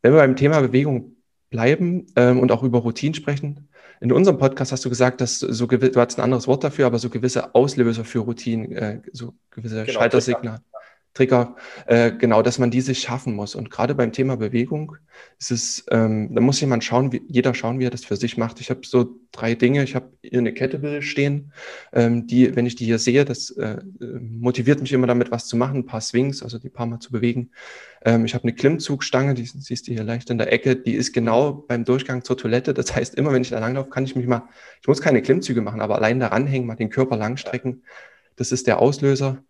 Wenn 0.01 0.13
wir 0.13 0.19
beim 0.19 0.37
Thema 0.37 0.61
Bewegung 0.61 1.17
bleiben 1.49 2.07
ähm, 2.15 2.39
und 2.39 2.49
auch 2.53 2.63
über 2.63 2.79
Routinen 2.79 3.13
sprechen, 3.13 3.67
in 4.01 4.11
unserem 4.11 4.37
Podcast 4.37 4.71
hast 4.71 4.83
du 4.85 4.89
gesagt, 4.89 5.21
dass 5.21 5.39
so 5.39 5.67
du 5.67 5.99
hast 5.99 6.17
ein 6.17 6.23
anderes 6.23 6.47
Wort 6.47 6.63
dafür, 6.63 6.85
aber 6.85 6.99
so 6.99 7.09
gewisse 7.09 7.55
Auslöser 7.55 8.03
für 8.03 8.19
Routinen, 8.19 8.71
äh, 8.71 9.01
so 9.11 9.33
gewisse 9.51 9.83
genau, 9.83 9.99
Schaltersignale. 9.99 10.61
Trigger, 11.15 11.55
äh, 11.87 12.11
genau, 12.11 12.41
dass 12.41 12.59
man 12.59 12.71
diese 12.71 12.93
schaffen 12.93 13.35
muss. 13.35 13.55
Und 13.55 13.71
gerade 13.71 13.95
beim 13.95 14.11
Thema 14.11 14.35
Bewegung 14.35 14.97
ist 15.39 15.49
es, 15.49 15.85
ähm, 15.89 16.35
da 16.35 16.41
muss 16.41 16.59
jemand 16.59 16.83
schauen, 16.83 17.13
wie, 17.13 17.21
jeder 17.29 17.53
schauen, 17.53 17.79
wie 17.79 17.85
er 17.85 17.89
das 17.89 18.03
für 18.03 18.17
sich 18.17 18.37
macht. 18.37 18.59
Ich 18.59 18.69
habe 18.69 18.81
so 18.83 19.15
drei 19.31 19.55
Dinge. 19.55 19.83
Ich 19.83 19.95
habe 19.95 20.11
hier 20.21 20.39
eine 20.39 20.53
Kettlebell 20.53 21.01
stehen, 21.01 21.53
ähm, 21.93 22.27
die, 22.27 22.53
wenn 22.57 22.65
ich 22.65 22.75
die 22.75 22.83
hier 22.83 22.99
sehe, 22.99 23.23
das 23.23 23.49
äh, 23.51 23.77
motiviert 24.19 24.81
mich 24.81 24.91
immer 24.91 25.07
damit, 25.07 25.31
was 25.31 25.47
zu 25.47 25.55
machen, 25.55 25.77
ein 25.77 25.85
paar 25.85 26.01
Swings, 26.01 26.43
also 26.43 26.59
die 26.59 26.69
paar 26.69 26.85
Mal 26.85 26.99
zu 26.99 27.13
bewegen. 27.13 27.51
Ähm, 28.03 28.25
ich 28.25 28.33
habe 28.33 28.43
eine 28.43 28.53
Klimmzugstange, 28.53 29.35
die 29.35 29.45
siehst 29.45 29.87
du 29.87 29.93
hier 29.93 30.03
leicht 30.03 30.29
in 30.29 30.37
der 30.37 30.51
Ecke, 30.51 30.75
die 30.75 30.95
ist 30.95 31.13
genau 31.13 31.53
beim 31.53 31.85
Durchgang 31.85 32.25
zur 32.25 32.37
Toilette. 32.37 32.73
Das 32.73 32.93
heißt, 32.93 33.15
immer 33.15 33.31
wenn 33.31 33.41
ich 33.41 33.51
da 33.51 33.59
langlaufe, 33.59 33.89
kann 33.89 34.03
ich 34.03 34.17
mich 34.17 34.27
mal, 34.27 34.49
ich 34.81 34.87
muss 34.89 34.99
keine 34.99 35.21
Klimmzüge 35.21 35.61
machen, 35.61 35.79
aber 35.79 35.95
allein 35.95 36.19
da 36.19 36.27
ranhängen, 36.27 36.67
mal 36.67 36.75
den 36.75 36.89
Körper 36.89 37.15
langstrecken. 37.15 37.83
Das 38.35 38.51
ist 38.51 38.67
der 38.67 38.79
Auslöser. 38.79 39.41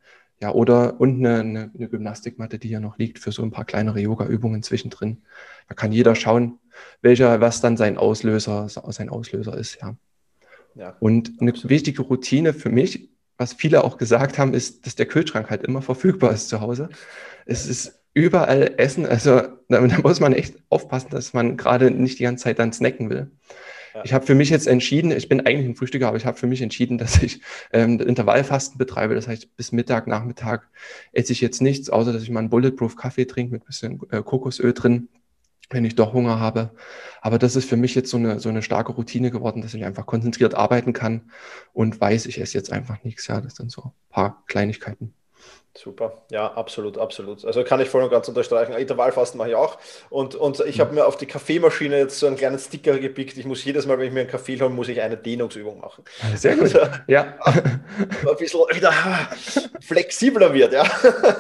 Ja, 0.42 0.52
oder 0.52 1.00
und 1.00 1.20
eine, 1.20 1.40
eine, 1.40 1.72
eine, 1.74 1.90
Gymnastikmatte, 1.90 2.60
die 2.60 2.68
hier 2.68 2.82
noch 2.82 2.98
liegt, 2.98 3.20
für 3.20 3.32
so 3.32 3.42
ein 3.42 3.52
paar 3.52 3.66
kleinere 3.66 4.02
Yoga-Übungen 4.02 4.64
zwischendrin. 4.64 5.22
Da 5.70 5.76
kann 5.76 5.94
jeder 5.94 6.14
schauen, 6.14 6.60
welcher, 7.02 7.40
was 7.40 7.62
dann 7.62 7.78
sein 7.78 7.98
Auslöser, 7.98 8.68
sein 8.68 9.10
Auslöser 9.10 9.58
ist, 9.58 9.80
ja. 9.82 9.96
ja 10.76 10.96
und 11.00 11.34
eine 11.40 11.52
absolut. 11.52 11.70
wichtige 11.70 12.02
Routine 12.02 12.54
für 12.54 12.70
mich, 12.70 13.10
was 13.38 13.54
viele 13.54 13.84
auch 13.84 13.98
gesagt 13.98 14.38
haben, 14.38 14.54
ist, 14.54 14.86
dass 14.86 14.96
der 14.96 15.06
Kühlschrank 15.06 15.50
halt 15.50 15.64
immer 15.64 15.82
verfügbar 15.82 16.34
ist 16.34 16.50
zu 16.50 16.62
Hause. 16.62 16.90
Es 17.46 17.68
ist 17.68 18.00
überall 18.14 18.74
Essen, 18.78 19.06
also 19.06 19.42
da, 19.70 19.88
da 19.88 20.00
muss 20.00 20.20
man 20.20 20.34
echt 20.34 20.56
aufpassen, 20.70 21.10
dass 21.12 21.34
man 21.34 21.58
gerade 21.58 21.92
nicht 21.92 22.20
die 22.20 22.24
ganze 22.24 22.46
Zeit 22.46 22.60
dann 22.60 22.74
snacken 22.74 23.10
will. 23.10 23.32
Ich 24.04 24.14
habe 24.14 24.26
für 24.26 24.36
mich 24.36 24.50
jetzt 24.50 24.68
entschieden, 24.68 25.12
ich 25.12 25.30
bin 25.30 25.42
eigentlich 25.42 25.68
ein 25.68 25.76
Frühstücker, 25.76 26.08
aber 26.08 26.18
ich 26.18 26.26
habe 26.26 26.38
für 26.38 26.48
mich 26.48 26.62
entschieden, 26.62 26.98
dass 27.00 27.22
ich 27.22 27.42
ähm, 27.72 28.00
Intervallfasten 28.00 28.78
betreibe. 28.78 29.16
Das 29.16 29.28
heißt, 29.28 29.56
bis 29.56 29.72
Mittag, 29.72 30.08
Nachmittag 30.08 30.68
esse 31.12 31.32
ich 31.32 31.42
jetzt 31.42 31.62
nichts, 31.62 31.90
außer 31.90 32.14
dass 32.14 32.24
ich 32.24 32.30
mal 32.30 32.40
einen 32.40 32.50
Bulletproof 32.50 32.96
Kaffee 32.96 33.26
trinke 33.26 33.54
mit 33.54 33.64
ein 33.64 33.68
bisschen 33.68 34.02
äh, 34.12 34.22
Kokosöl 34.22 34.74
drin, 34.74 35.08
wenn 35.70 35.86
ich 35.86 35.96
doch 35.96 36.14
Hunger 36.14 36.40
habe. 36.40 36.72
Aber 37.22 37.40
das 37.40 37.56
ist 37.56 37.70
für 37.70 37.78
mich 37.78 37.96
jetzt 37.96 38.10
so 38.10 38.18
eine, 38.18 38.40
so 38.40 38.50
eine 38.50 38.62
starke 38.62 38.92
Routine 38.92 39.32
geworden, 39.32 39.62
dass 39.62 39.74
ich 39.74 39.86
einfach 39.86 40.06
konzentriert 40.06 40.56
arbeiten 40.56 40.94
kann 40.94 41.32
und 41.74 42.00
weiß, 42.00 42.26
ich 42.28 42.40
esse 42.40 42.58
jetzt 42.58 42.72
einfach 42.72 43.04
nichts. 43.04 43.28
Ja, 43.28 43.42
das 43.42 43.56
sind 43.56 43.72
so 43.72 43.82
ein 43.84 43.92
paar 44.10 44.44
Kleinigkeiten. 44.48 45.14
Super, 45.78 46.14
ja, 46.32 46.54
absolut, 46.54 46.98
absolut. 46.98 47.44
Also 47.44 47.66
kann 47.66 47.82
ich 47.82 47.90
voll 47.90 48.02
und 48.02 48.10
ganz 48.10 48.30
unterstreichen. 48.30 48.72
Intervallfasten 48.74 49.38
mache 49.38 49.50
ich 49.50 49.56
auch. 49.56 49.78
Und, 50.10 50.34
und 50.34 50.62
ich 50.62 50.80
habe 50.80 50.96
mir 50.96 51.06
auf 51.06 51.18
die 51.18 51.26
Kaffeemaschine 51.26 51.98
jetzt 51.98 52.18
so 52.18 52.28
einen 52.28 52.38
kleinen 52.38 52.58
Sticker 52.58 52.98
gepickt. 52.98 53.38
Ich 53.38 53.46
muss 53.46 53.66
jedes 53.66 53.86
Mal, 53.86 54.00
wenn 54.00 54.08
ich 54.08 54.14
mir 54.14 54.22
einen 54.22 54.30
Kaffee 54.30 54.58
hole, 54.58 54.70
muss 54.70 54.88
ich 54.88 55.02
eine 55.02 55.18
Dehnungsübung 55.18 55.82
machen. 55.82 56.06
Sehr 56.36 56.56
gut. 56.56 56.64
Also, 56.64 56.80
ja. 57.08 57.36
Ein 57.46 58.38
bisschen 58.40 58.62
wieder 58.72 58.94
flexibler 59.82 60.54
wird, 60.54 60.72
ja. 60.72 60.86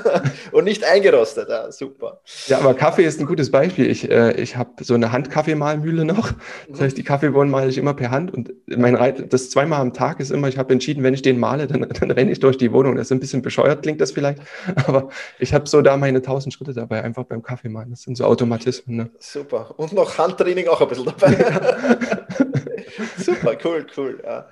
Und 0.51 0.65
nicht 0.65 0.83
eingerostet. 0.83 1.47
Ja, 1.47 1.71
super. 1.71 2.19
Ja, 2.47 2.59
aber 2.59 2.73
Kaffee 2.73 3.05
ist 3.05 3.21
ein 3.21 3.27
gutes 3.27 3.51
Beispiel. 3.51 3.89
Ich, 3.89 4.11
äh, 4.11 4.33
ich 4.33 4.57
habe 4.57 4.83
so 4.83 4.95
eine 4.95 5.13
Handkaffeemahlmühle 5.13 6.03
noch. 6.03 6.33
Das 6.67 6.81
heißt, 6.81 6.97
die 6.97 7.03
Kaffeebohnen 7.03 7.49
male 7.49 7.69
ich 7.69 7.77
immer 7.77 7.93
per 7.93 8.11
Hand. 8.11 8.33
Und 8.33 8.51
mein 8.67 8.95
Reit, 8.95 9.31
das 9.31 9.49
zweimal 9.49 9.79
am 9.79 9.93
Tag 9.93 10.19
ist 10.19 10.31
immer, 10.31 10.49
ich 10.49 10.57
habe 10.57 10.73
entschieden, 10.73 11.03
wenn 11.03 11.13
ich 11.13 11.21
den 11.21 11.39
male, 11.39 11.67
dann, 11.67 11.87
dann 11.87 12.11
renne 12.11 12.31
ich 12.33 12.41
durch 12.41 12.57
die 12.57 12.73
Wohnung. 12.73 12.97
Das 12.97 13.07
ist 13.07 13.11
ein 13.11 13.21
bisschen 13.21 13.41
bescheuert, 13.41 13.81
klingt 13.81 14.01
das 14.01 14.11
vielleicht 14.11 14.24
vielleicht. 14.25 14.41
Aber 14.87 15.09
ich 15.39 15.53
habe 15.53 15.67
so 15.67 15.81
da 15.81 15.97
meine 15.97 16.19
1000 16.19 16.53
Schritte 16.53 16.73
dabei, 16.73 17.03
einfach 17.03 17.23
beim 17.25 17.43
Kaffee 17.43 17.69
machen. 17.69 17.91
Das 17.91 18.01
sind 18.01 18.17
so 18.17 18.25
Automatismen. 18.25 18.97
Ne? 18.97 19.09
Super. 19.19 19.73
Und 19.77 19.93
noch 19.93 20.17
Handtraining 20.17 20.67
auch 20.67 20.81
ein 20.81 20.87
bisschen 20.87 21.05
dabei. 21.05 21.35
Super, 23.17 23.57
cool, 23.63 23.85
cool. 23.97 24.23
Ja. 24.23 24.47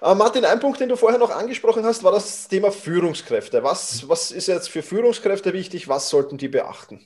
Äh, 0.00 0.14
Martin, 0.14 0.44
ein 0.44 0.60
Punkt, 0.60 0.80
den 0.80 0.88
du 0.88 0.96
vorher 0.96 1.18
noch 1.18 1.30
angesprochen 1.30 1.84
hast, 1.84 2.04
war 2.04 2.12
das 2.12 2.48
Thema 2.48 2.70
Führungskräfte. 2.70 3.62
Was, 3.62 4.08
was 4.08 4.30
ist 4.30 4.48
jetzt 4.48 4.68
für 4.68 4.82
Führungskräfte 4.82 5.52
wichtig? 5.52 5.88
Was 5.88 6.08
sollten 6.08 6.38
die 6.38 6.48
beachten? 6.48 7.00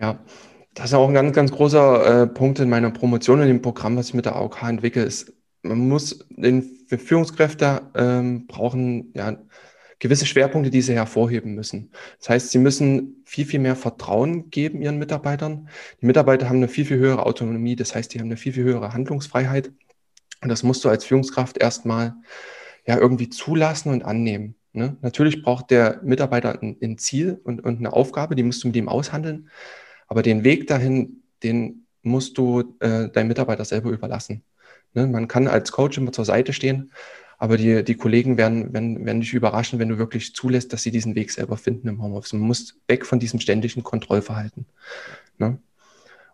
Ja, 0.00 0.18
das 0.74 0.86
ist 0.86 0.94
auch 0.94 1.08
ein 1.08 1.14
ganz, 1.14 1.34
ganz 1.34 1.52
großer 1.52 2.22
äh, 2.22 2.26
Punkt 2.26 2.58
in 2.58 2.68
meiner 2.68 2.90
Promotion 2.90 3.40
in 3.40 3.48
dem 3.48 3.62
Programm, 3.62 3.96
was 3.96 4.08
ich 4.08 4.14
mit 4.14 4.24
der 4.24 4.36
AOK 4.36 4.62
entwickle, 4.62 5.04
ist, 5.04 5.32
man 5.62 5.78
muss 5.88 6.26
den 6.28 6.84
für 6.88 6.98
Führungskräfte 6.98 7.82
ähm, 7.94 8.46
brauchen 8.46 9.12
ja 9.14 9.36
gewisse 10.04 10.26
Schwerpunkte, 10.26 10.70
die 10.70 10.82
sie 10.82 10.92
hervorheben 10.92 11.54
müssen. 11.54 11.90
Das 12.18 12.28
heißt, 12.28 12.50
sie 12.50 12.58
müssen 12.58 13.22
viel, 13.24 13.46
viel 13.46 13.58
mehr 13.58 13.74
Vertrauen 13.74 14.50
geben 14.50 14.82
ihren 14.82 14.98
Mitarbeitern. 14.98 15.70
Die 16.02 16.04
Mitarbeiter 16.04 16.46
haben 16.46 16.58
eine 16.58 16.68
viel, 16.68 16.84
viel 16.84 16.98
höhere 16.98 17.24
Autonomie. 17.24 17.74
Das 17.74 17.94
heißt, 17.94 18.12
die 18.12 18.18
haben 18.18 18.26
eine 18.26 18.36
viel, 18.36 18.52
viel 18.52 18.64
höhere 18.64 18.92
Handlungsfreiheit. 18.92 19.72
Und 20.42 20.50
das 20.50 20.62
musst 20.62 20.84
du 20.84 20.90
als 20.90 21.06
Führungskraft 21.06 21.56
erstmal 21.56 22.16
ja 22.86 22.98
irgendwie 22.98 23.30
zulassen 23.30 23.92
und 23.94 24.04
annehmen. 24.04 24.56
Ne? 24.74 24.98
Natürlich 25.00 25.42
braucht 25.42 25.70
der 25.70 26.00
Mitarbeiter 26.02 26.60
ein, 26.60 26.76
ein 26.82 26.98
Ziel 26.98 27.40
und, 27.42 27.64
und, 27.64 27.78
eine 27.78 27.94
Aufgabe, 27.94 28.34
die 28.34 28.42
musst 28.42 28.62
du 28.62 28.66
mit 28.66 28.76
ihm 28.76 28.90
aushandeln. 28.90 29.48
Aber 30.06 30.20
den 30.20 30.44
Weg 30.44 30.66
dahin, 30.66 31.22
den 31.42 31.86
musst 32.02 32.36
du 32.36 32.76
äh, 32.80 33.08
deinem 33.08 33.28
Mitarbeiter 33.28 33.64
selber 33.64 33.88
überlassen. 33.88 34.44
Ne? 34.92 35.06
Man 35.06 35.28
kann 35.28 35.48
als 35.48 35.72
Coach 35.72 35.96
immer 35.96 36.12
zur 36.12 36.26
Seite 36.26 36.52
stehen, 36.52 36.92
aber 37.44 37.58
die, 37.58 37.84
die 37.84 37.94
Kollegen 37.94 38.38
werden, 38.38 38.72
werden, 38.72 39.04
werden 39.04 39.20
dich 39.20 39.34
überraschen, 39.34 39.78
wenn 39.78 39.90
du 39.90 39.98
wirklich 39.98 40.34
zulässt, 40.34 40.72
dass 40.72 40.82
sie 40.82 40.90
diesen 40.90 41.14
Weg 41.14 41.30
selber 41.30 41.58
finden 41.58 41.88
im 41.88 42.02
Homeoffice. 42.02 42.32
Man 42.32 42.46
muss 42.46 42.80
weg 42.88 43.04
von 43.04 43.18
diesem 43.18 43.38
ständigen 43.38 43.82
Kontrollverhalten. 43.82 44.64
Ne? 45.36 45.58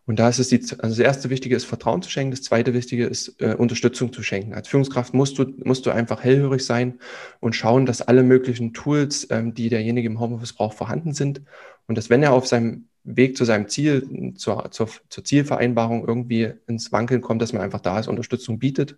Und 0.06 0.20
da 0.20 0.28
ist 0.28 0.38
es 0.38 0.50
die, 0.50 0.60
also 0.78 0.78
das 0.94 1.00
erste 1.00 1.28
Wichtige 1.28 1.56
ist 1.56 1.64
Vertrauen 1.64 2.00
zu 2.00 2.10
schenken. 2.10 2.30
Das 2.30 2.42
zweite 2.42 2.74
Wichtige 2.74 3.06
ist 3.06 3.42
äh, 3.42 3.56
Unterstützung 3.56 4.12
zu 4.12 4.22
schenken. 4.22 4.54
Als 4.54 4.68
Führungskraft 4.68 5.12
musst 5.12 5.36
du, 5.40 5.52
musst 5.64 5.84
du 5.84 5.90
einfach 5.90 6.22
hellhörig 6.22 6.64
sein 6.64 7.00
und 7.40 7.56
schauen, 7.56 7.86
dass 7.86 8.02
alle 8.02 8.22
möglichen 8.22 8.72
Tools, 8.72 9.26
ähm, 9.30 9.52
die 9.52 9.68
derjenige 9.68 10.06
im 10.06 10.20
Homeoffice 10.20 10.52
braucht, 10.52 10.78
vorhanden 10.78 11.12
sind. 11.12 11.42
Und 11.88 11.98
dass 11.98 12.08
wenn 12.08 12.22
er 12.22 12.34
auf 12.34 12.46
seinem 12.46 12.84
Weg 13.02 13.36
zu 13.36 13.44
seinem 13.44 13.66
Ziel, 13.66 14.32
zur, 14.36 14.70
zur, 14.70 14.88
zur 15.08 15.24
Zielvereinbarung 15.24 16.06
irgendwie 16.06 16.52
ins 16.68 16.92
Wankeln 16.92 17.20
kommt, 17.20 17.42
dass 17.42 17.52
man 17.52 17.62
einfach 17.62 17.80
da 17.80 17.98
ist, 17.98 18.06
Unterstützung 18.06 18.60
bietet. 18.60 18.96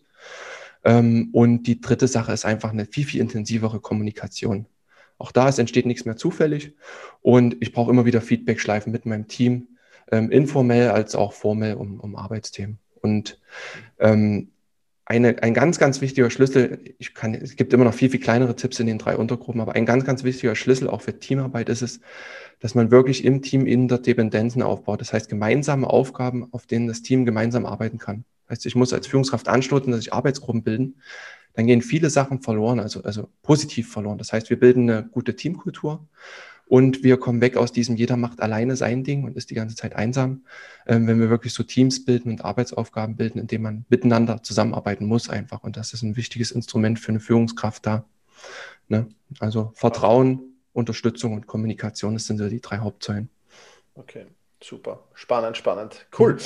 Ähm, 0.84 1.30
und 1.32 1.64
die 1.64 1.80
dritte 1.80 2.08
Sache 2.08 2.32
ist 2.32 2.44
einfach 2.44 2.70
eine 2.70 2.86
viel, 2.86 3.04
viel 3.04 3.20
intensivere 3.20 3.80
Kommunikation. 3.80 4.66
Auch 5.18 5.32
da 5.32 5.48
ist, 5.48 5.58
entsteht 5.58 5.86
nichts 5.86 6.04
mehr 6.04 6.16
zufällig 6.16 6.74
und 7.20 7.56
ich 7.60 7.72
brauche 7.72 7.90
immer 7.90 8.04
wieder 8.04 8.20
Feedback-Schleifen 8.20 8.90
mit 8.92 9.06
meinem 9.06 9.28
Team, 9.28 9.68
ähm, 10.10 10.30
informell 10.30 10.90
als 10.90 11.14
auch 11.14 11.32
formell 11.32 11.74
um, 11.74 12.00
um 12.00 12.16
Arbeitsthemen. 12.16 12.78
Und 13.00 13.38
ähm, 13.98 14.48
eine, 15.04 15.42
ein 15.42 15.54
ganz, 15.54 15.78
ganz 15.78 16.00
wichtiger 16.00 16.30
Schlüssel, 16.30 16.80
ich 16.98 17.14
kann, 17.14 17.34
es 17.34 17.56
gibt 17.56 17.72
immer 17.72 17.84
noch 17.84 17.94
viel, 17.94 18.10
viel 18.10 18.20
kleinere 18.20 18.56
Tipps 18.56 18.80
in 18.80 18.86
den 18.86 18.98
drei 18.98 19.16
Untergruppen, 19.16 19.60
aber 19.60 19.74
ein 19.74 19.86
ganz, 19.86 20.04
ganz 20.04 20.24
wichtiger 20.24 20.54
Schlüssel 20.54 20.88
auch 20.88 21.02
für 21.02 21.18
Teamarbeit 21.18 21.68
ist 21.68 21.82
es, 21.82 22.00
dass 22.60 22.74
man 22.74 22.90
wirklich 22.90 23.24
im 23.24 23.42
Team 23.42 23.66
Interdependenzen 23.66 24.62
aufbaut. 24.62 25.00
Das 25.00 25.12
heißt, 25.12 25.28
gemeinsame 25.28 25.88
Aufgaben, 25.88 26.48
auf 26.52 26.66
denen 26.66 26.86
das 26.86 27.02
Team 27.02 27.24
gemeinsam 27.24 27.66
arbeiten 27.66 27.98
kann. 27.98 28.24
Heißt, 28.52 28.66
ich 28.66 28.74
muss 28.74 28.92
als 28.92 29.06
Führungskraft 29.06 29.48
anstoßen, 29.48 29.90
dass 29.90 30.00
sich 30.00 30.12
Arbeitsgruppen 30.12 30.62
bilden. 30.62 31.00
Dann 31.54 31.66
gehen 31.66 31.80
viele 31.80 32.10
Sachen 32.10 32.42
verloren, 32.42 32.80
also, 32.80 33.02
also 33.02 33.30
positiv 33.42 33.90
verloren. 33.90 34.18
Das 34.18 34.32
heißt, 34.32 34.50
wir 34.50 34.60
bilden 34.60 34.90
eine 34.90 35.04
gute 35.04 35.34
Teamkultur 35.34 36.06
und 36.66 37.02
wir 37.02 37.16
kommen 37.16 37.40
weg 37.40 37.56
aus 37.56 37.72
diesem, 37.72 37.96
jeder 37.96 38.18
macht 38.18 38.40
alleine 38.40 38.76
sein 38.76 39.04
Ding 39.04 39.24
und 39.24 39.36
ist 39.36 39.48
die 39.48 39.54
ganze 39.54 39.74
Zeit 39.74 39.96
einsam, 39.96 40.44
ähm, 40.86 41.06
wenn 41.06 41.18
wir 41.18 41.30
wirklich 41.30 41.54
so 41.54 41.62
Teams 41.62 42.04
bilden 42.04 42.30
und 42.30 42.44
Arbeitsaufgaben 42.44 43.16
bilden, 43.16 43.38
in 43.38 43.46
denen 43.46 43.62
man 43.62 43.84
miteinander 43.88 44.42
zusammenarbeiten 44.42 45.06
muss 45.06 45.30
einfach. 45.30 45.62
Und 45.62 45.78
das 45.78 45.94
ist 45.94 46.02
ein 46.02 46.16
wichtiges 46.16 46.50
Instrument 46.50 46.98
für 46.98 47.12
eine 47.12 47.20
Führungskraft 47.20 47.86
da. 47.86 48.04
Ne? 48.88 49.08
Also 49.38 49.72
Vertrauen, 49.74 50.40
Unterstützung 50.74 51.32
und 51.32 51.46
Kommunikation, 51.46 52.14
das 52.14 52.26
sind 52.26 52.36
so 52.36 52.48
die 52.50 52.60
drei 52.60 52.78
Hauptsäulen. 52.78 53.30
Okay. 53.94 54.26
Super, 54.64 55.00
spannend, 55.14 55.56
spannend. 55.56 56.06
Cool. 56.16 56.36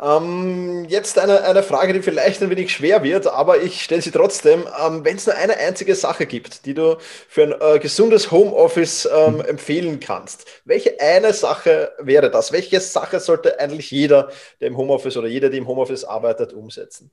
Ähm, 0.00 0.84
jetzt 0.88 1.18
eine, 1.18 1.42
eine 1.42 1.64
Frage, 1.64 1.92
die 1.92 2.02
vielleicht 2.02 2.40
ein 2.40 2.48
wenig 2.48 2.72
schwer 2.72 3.02
wird, 3.02 3.26
aber 3.26 3.62
ich 3.62 3.82
stelle 3.82 4.00
sie 4.00 4.12
trotzdem. 4.12 4.64
Ähm, 4.80 5.04
Wenn 5.04 5.16
es 5.16 5.26
nur 5.26 5.34
eine 5.34 5.56
einzige 5.56 5.96
Sache 5.96 6.26
gibt, 6.26 6.66
die 6.66 6.74
du 6.74 6.98
für 7.28 7.42
ein 7.42 7.54
äh, 7.60 7.80
gesundes 7.80 8.30
Homeoffice 8.30 9.08
ähm, 9.12 9.40
empfehlen 9.40 9.98
kannst, 9.98 10.46
welche 10.64 11.00
eine 11.00 11.32
Sache 11.32 11.92
wäre 11.98 12.30
das? 12.30 12.52
Welche 12.52 12.80
Sache 12.80 13.18
sollte 13.18 13.58
eigentlich 13.58 13.90
jeder, 13.90 14.30
der 14.60 14.68
im 14.68 14.76
Homeoffice 14.76 15.16
oder 15.16 15.26
jeder, 15.26 15.50
der 15.50 15.58
im 15.58 15.66
Homeoffice 15.66 16.04
arbeitet, 16.04 16.52
umsetzen? 16.52 17.10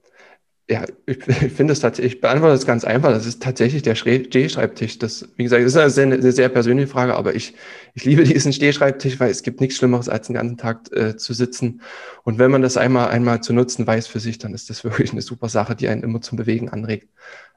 Ja, 0.70 0.86
ich, 1.06 1.18
ich 1.28 1.52
finde 1.52 1.74
es 1.74 1.82
tatsächlich, 1.82 2.16
ich 2.16 2.22
beantworte 2.22 2.54
das 2.54 2.66
ganz 2.66 2.86
einfach. 2.86 3.10
Das 3.10 3.26
ist 3.26 3.44
tatsächlich 3.44 3.82
der 3.82 3.96
Stehschreibtisch. 3.96 5.00
Das, 5.00 5.28
wie 5.36 5.44
gesagt, 5.44 5.66
das 5.66 5.76
ist 5.76 6.00
eine, 6.00 6.16
eine 6.16 6.32
sehr 6.32 6.48
persönliche 6.48 6.88
Frage, 6.88 7.16
aber 7.16 7.36
ich, 7.36 7.56
ich 7.94 8.06
liebe 8.06 8.24
diesen 8.24 8.54
Stehschreibtisch, 8.54 9.20
weil 9.20 9.32
es 9.32 9.44
gibt 9.44 9.60
nichts 9.60 9.76
Schlimmeres, 9.78 10.08
als 10.08 10.28
den 10.28 10.36
ganzen 10.36 10.58
Tag 10.58 10.90
äh, 10.94 11.18
zu 11.18 11.34
sitzen. 11.34 11.82
Und 12.24 12.40
wenn 12.40 12.52
man 12.52 12.62
das 12.62 12.78
einmal, 12.78 13.10
einmal 13.10 13.42
zu 13.42 13.52
nutzen 13.54 13.86
weiß 13.86 14.08
für 14.08 14.20
sich, 14.22 14.38
dann 14.38 14.54
ist 14.54 14.70
das 14.70 14.84
wirklich 14.86 15.12
eine 15.12 15.22
super 15.22 15.50
Sache, 15.50 15.76
die 15.76 15.90
einen 15.90 16.04
immer 16.04 16.22
zum 16.22 16.38
Bewegen 16.38 16.70
anregt. 16.70 17.10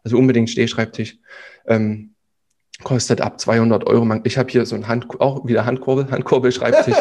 Also 0.03 0.19
unbedingt 0.19 0.51
Stehschreibtisch. 0.51 1.19
Ähm, 1.67 2.13
kostet 2.83 3.21
ab 3.21 3.41
200 3.41 3.87
Euro. 3.87 4.21
Ich 4.25 4.37
habe 4.37 4.51
hier 4.51 4.67
so 4.67 4.75
ein 4.75 4.89
Hand, 4.89 5.21
auch 5.21 5.47
wieder 5.47 5.65
Handkurbel, 5.65 6.11
Handkurbelschreibtisch 6.11 6.97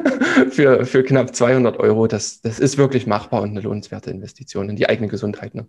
für, 0.50 0.84
für 0.84 1.04
knapp 1.04 1.34
200 1.34 1.78
Euro. 1.78 2.06
Das, 2.06 2.40
das 2.40 2.58
ist 2.58 2.76
wirklich 2.76 3.06
machbar 3.06 3.42
und 3.42 3.50
eine 3.50 3.60
lohnenswerte 3.60 4.10
Investition 4.10 4.68
in 4.68 4.76
die 4.76 4.88
eigene 4.88 5.08
Gesundheit. 5.08 5.54
Ne? 5.54 5.66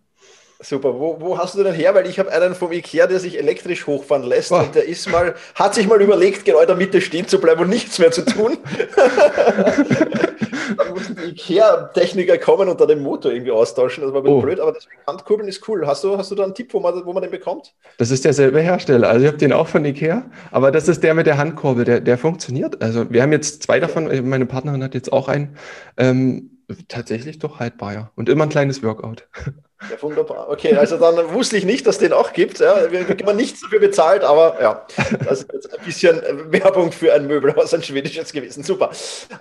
Super. 0.60 0.98
Wo, 1.00 1.20
wo 1.20 1.38
hast 1.38 1.56
du 1.56 1.63
den 1.63 1.74
her? 1.74 1.94
Weil 1.94 2.08
ich 2.08 2.20
habe 2.20 2.32
einen 2.32 2.56
vom 2.56 2.72
Ikea, 2.72 3.06
der 3.06 3.20
sich 3.20 3.38
elektrisch 3.38 3.86
hochfahren 3.86 4.24
lässt 4.24 4.52
oh. 4.52 4.58
und 4.58 4.74
der 4.76 4.86
ist 4.86 5.10
mal, 5.12 5.36
hat 5.56 5.76
sich 5.76 5.88
mal 5.88 6.02
überlegt, 6.02 6.46
genau 6.46 6.62
in 6.62 6.68
der 6.68 6.76
Mitte 6.76 7.02
stehen 7.02 7.28
zu 7.28 7.39
bleiben 7.39 7.62
und 7.62 7.70
nichts 7.70 8.00
mehr 8.00 8.12
zu 8.12 8.26
tun. 8.26 8.58
Dann 10.78 10.93
mussten 10.93 11.15
die 11.15 11.32
Ikea-Techniker 11.32 12.38
kommen 12.38 12.69
und 12.69 12.80
da 12.80 12.86
den 12.86 13.02
Motor 13.02 13.32
irgendwie 13.32 13.52
austauschen. 13.52 14.04
Das 14.04 14.13
war 14.13 14.21
ein 14.21 14.23
bisschen 14.23 14.38
oh. 14.38 14.41
blöd, 14.41 14.60
aber 14.60 14.73
deswegen 14.73 15.02
Handkurbeln 15.08 15.47
ist 15.47 15.67
cool. 15.67 15.86
Hast 15.86 16.04
du, 16.04 16.17
hast 16.17 16.32
du 16.32 16.36
da 16.36 16.43
einen 16.43 16.56
Tipp, 16.56 16.73
wo 16.73 16.80
man, 16.80 17.06
wo 17.06 17.13
man 17.13 17.23
den 17.23 17.32
bekommt? 17.32 17.73
Das 17.97 18.12
ist 18.12 18.26
derselbe 18.26 18.62
Hersteller. 18.62 19.10
Also 19.10 19.26
ich 19.26 19.28
habe 19.28 19.38
den 19.38 19.54
auch 19.54 19.67
von 19.67 19.86
Ikea, 19.86 20.26
aber 20.52 20.71
das 20.71 20.88
ist 20.88 21.04
der 21.04 21.13
mit 21.13 21.28
der 21.28 21.38
Handkurbel, 21.38 21.86
der, 21.86 21.99
der 21.99 22.17
funktioniert. 22.17 22.82
Also 22.82 23.10
wir 23.10 23.21
haben 23.21 23.32
jetzt 23.32 23.63
zwei 23.63 23.80
davon, 23.80 24.10
meine 24.28 24.45
Partnerin 24.45 24.84
hat 24.84 24.93
jetzt 24.93 25.12
auch 25.12 25.28
einen. 25.28 25.58
Ähm, 25.97 26.53
tatsächlich 26.88 27.39
doch 27.39 27.60
haltbar, 27.60 27.93
ja. 27.93 28.12
Und 28.15 28.30
immer 28.30 28.43
ein 28.43 28.49
kleines 28.49 28.84
Workout. 28.84 29.28
Ja, 29.89 30.02
wunderbar. 30.02 30.49
Okay, 30.49 30.76
also 30.76 30.97
dann 30.97 31.34
wusste 31.34 31.58
ich 31.58 31.65
nicht, 31.65 31.86
dass 31.86 31.95
es 31.95 31.99
den 31.99 32.13
auch 32.13 32.34
gibt. 32.34 32.60
Ja. 32.60 32.91
Wir 32.91 33.06
haben 33.06 33.36
nichts 33.36 33.62
dafür 33.62 33.80
bezahlt, 33.80 34.23
aber 34.23 34.62
ja, 34.62 34.86
das 35.26 35.43
ist 35.43 35.54
jetzt 35.54 35.78
ein 35.78 35.86
bisschen 35.86 36.21
Werbung 36.52 36.91
für 36.91 37.13
ein 37.13 37.28
Möbel 37.28 37.54
aus 37.56 37.73
ein 37.73 37.84
schwedisches 37.84 38.32
gewesen. 38.32 38.63
Super. 38.63 38.91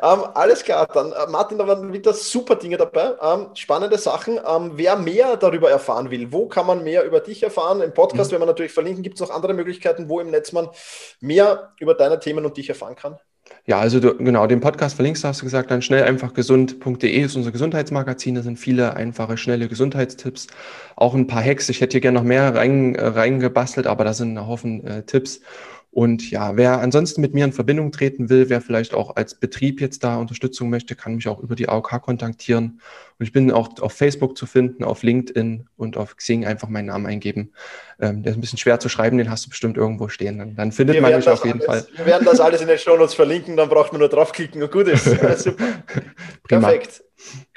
Ähm, 0.02 0.24
alles 0.34 0.64
klar, 0.64 0.88
dann 0.92 1.12
äh, 1.12 1.30
Martin, 1.30 1.58
da 1.58 1.68
waren 1.68 1.92
wieder 1.92 2.12
super 2.12 2.56
Dinge 2.56 2.76
dabei. 2.76 3.12
Ähm, 3.22 3.50
spannende 3.54 3.98
Sachen. 3.98 4.40
Ähm, 4.44 4.72
wer 4.74 4.96
mehr 4.96 5.36
darüber 5.36 5.70
erfahren 5.70 6.10
will, 6.10 6.32
wo 6.32 6.48
kann 6.48 6.66
man 6.66 6.82
mehr 6.82 7.04
über 7.04 7.20
dich 7.20 7.42
erfahren? 7.42 7.80
Im 7.80 7.94
Podcast 7.94 8.30
mhm. 8.30 8.32
werden 8.32 8.42
wir 8.42 8.46
natürlich 8.46 8.72
verlinken. 8.72 9.02
Gibt 9.02 9.20
es 9.20 9.20
noch 9.20 9.30
andere 9.30 9.54
Möglichkeiten, 9.54 10.08
wo 10.08 10.20
im 10.20 10.30
Netz 10.30 10.52
man 10.52 10.68
mehr 11.20 11.72
über 11.78 11.94
deine 11.94 12.18
Themen 12.18 12.44
und 12.44 12.56
dich 12.56 12.68
erfahren 12.68 12.96
kann? 12.96 13.18
Ja, 13.64 13.78
also 13.78 14.00
du, 14.00 14.16
genau, 14.16 14.46
den 14.48 14.60
Podcast 14.60 14.96
verlinkst 14.96 15.22
du, 15.22 15.28
hast 15.28 15.40
du 15.40 15.44
gesagt, 15.44 15.70
dann 15.70 15.82
schnell 15.82 16.02
einfach 16.02 16.34
gesund.de 16.34 17.08
ist 17.20 17.36
unser 17.36 17.52
Gesundheitsmagazin. 17.52 18.34
Da 18.34 18.42
sind 18.42 18.58
viele 18.58 18.96
einfache, 18.96 19.36
schnelle 19.36 19.68
Gesundheitstipps. 19.68 20.48
Auch 20.96 21.14
ein 21.14 21.28
paar 21.28 21.44
Hacks. 21.44 21.68
Ich 21.68 21.80
hätte 21.80 21.92
hier 21.92 22.00
gerne 22.00 22.18
noch 22.18 22.24
mehr 22.24 22.54
rein, 22.56 22.96
äh, 22.96 23.06
reingebastelt, 23.06 23.86
aber 23.86 24.04
da 24.04 24.14
sind 24.14 24.34
ein 24.36 24.46
Haufen 24.48 24.84
äh, 24.84 25.02
Tipps. 25.04 25.40
Und 25.94 26.30
ja, 26.30 26.56
wer 26.56 26.80
ansonsten 26.80 27.20
mit 27.20 27.34
mir 27.34 27.44
in 27.44 27.52
Verbindung 27.52 27.92
treten 27.92 28.30
will, 28.30 28.48
wer 28.48 28.62
vielleicht 28.62 28.94
auch 28.94 29.14
als 29.14 29.34
Betrieb 29.34 29.78
jetzt 29.82 30.02
da 30.02 30.16
Unterstützung 30.16 30.70
möchte, 30.70 30.96
kann 30.96 31.16
mich 31.16 31.28
auch 31.28 31.38
über 31.38 31.54
die 31.54 31.68
AOK 31.68 32.00
kontaktieren. 32.00 32.80
Und 33.18 33.26
ich 33.26 33.32
bin 33.32 33.52
auch 33.52 33.78
auf 33.78 33.92
Facebook 33.92 34.38
zu 34.38 34.46
finden, 34.46 34.84
auf 34.84 35.02
LinkedIn 35.02 35.68
und 35.76 35.98
auf 35.98 36.16
Xing 36.16 36.46
einfach 36.46 36.70
meinen 36.70 36.86
Namen 36.86 37.04
eingeben. 37.04 37.52
Ähm, 38.00 38.22
der 38.22 38.32
ist 38.32 38.38
ein 38.38 38.40
bisschen 38.40 38.58
schwer 38.58 38.80
zu 38.80 38.88
schreiben, 38.88 39.18
den 39.18 39.28
hast 39.28 39.44
du 39.44 39.50
bestimmt 39.50 39.76
irgendwo 39.76 40.08
stehen. 40.08 40.38
Dann, 40.38 40.56
dann 40.56 40.72
findet 40.72 40.94
wir 40.94 41.02
man 41.02 41.14
mich 41.14 41.28
auf 41.28 41.44
jeden 41.44 41.60
alles, 41.60 41.86
Fall. 41.86 41.96
Wir 41.98 42.06
werden 42.06 42.24
das 42.24 42.40
alles 42.40 42.62
in 42.62 42.68
den 42.68 42.78
Show 42.78 42.96
Notes 42.96 43.12
verlinken, 43.12 43.58
dann 43.58 43.68
braucht 43.68 43.92
man 43.92 43.98
nur 43.98 44.08
draufklicken 44.08 44.62
und 44.62 44.72
gut 44.72 44.88
ist. 44.88 45.04
Super. 45.36 45.84
Perfekt. 46.48 47.04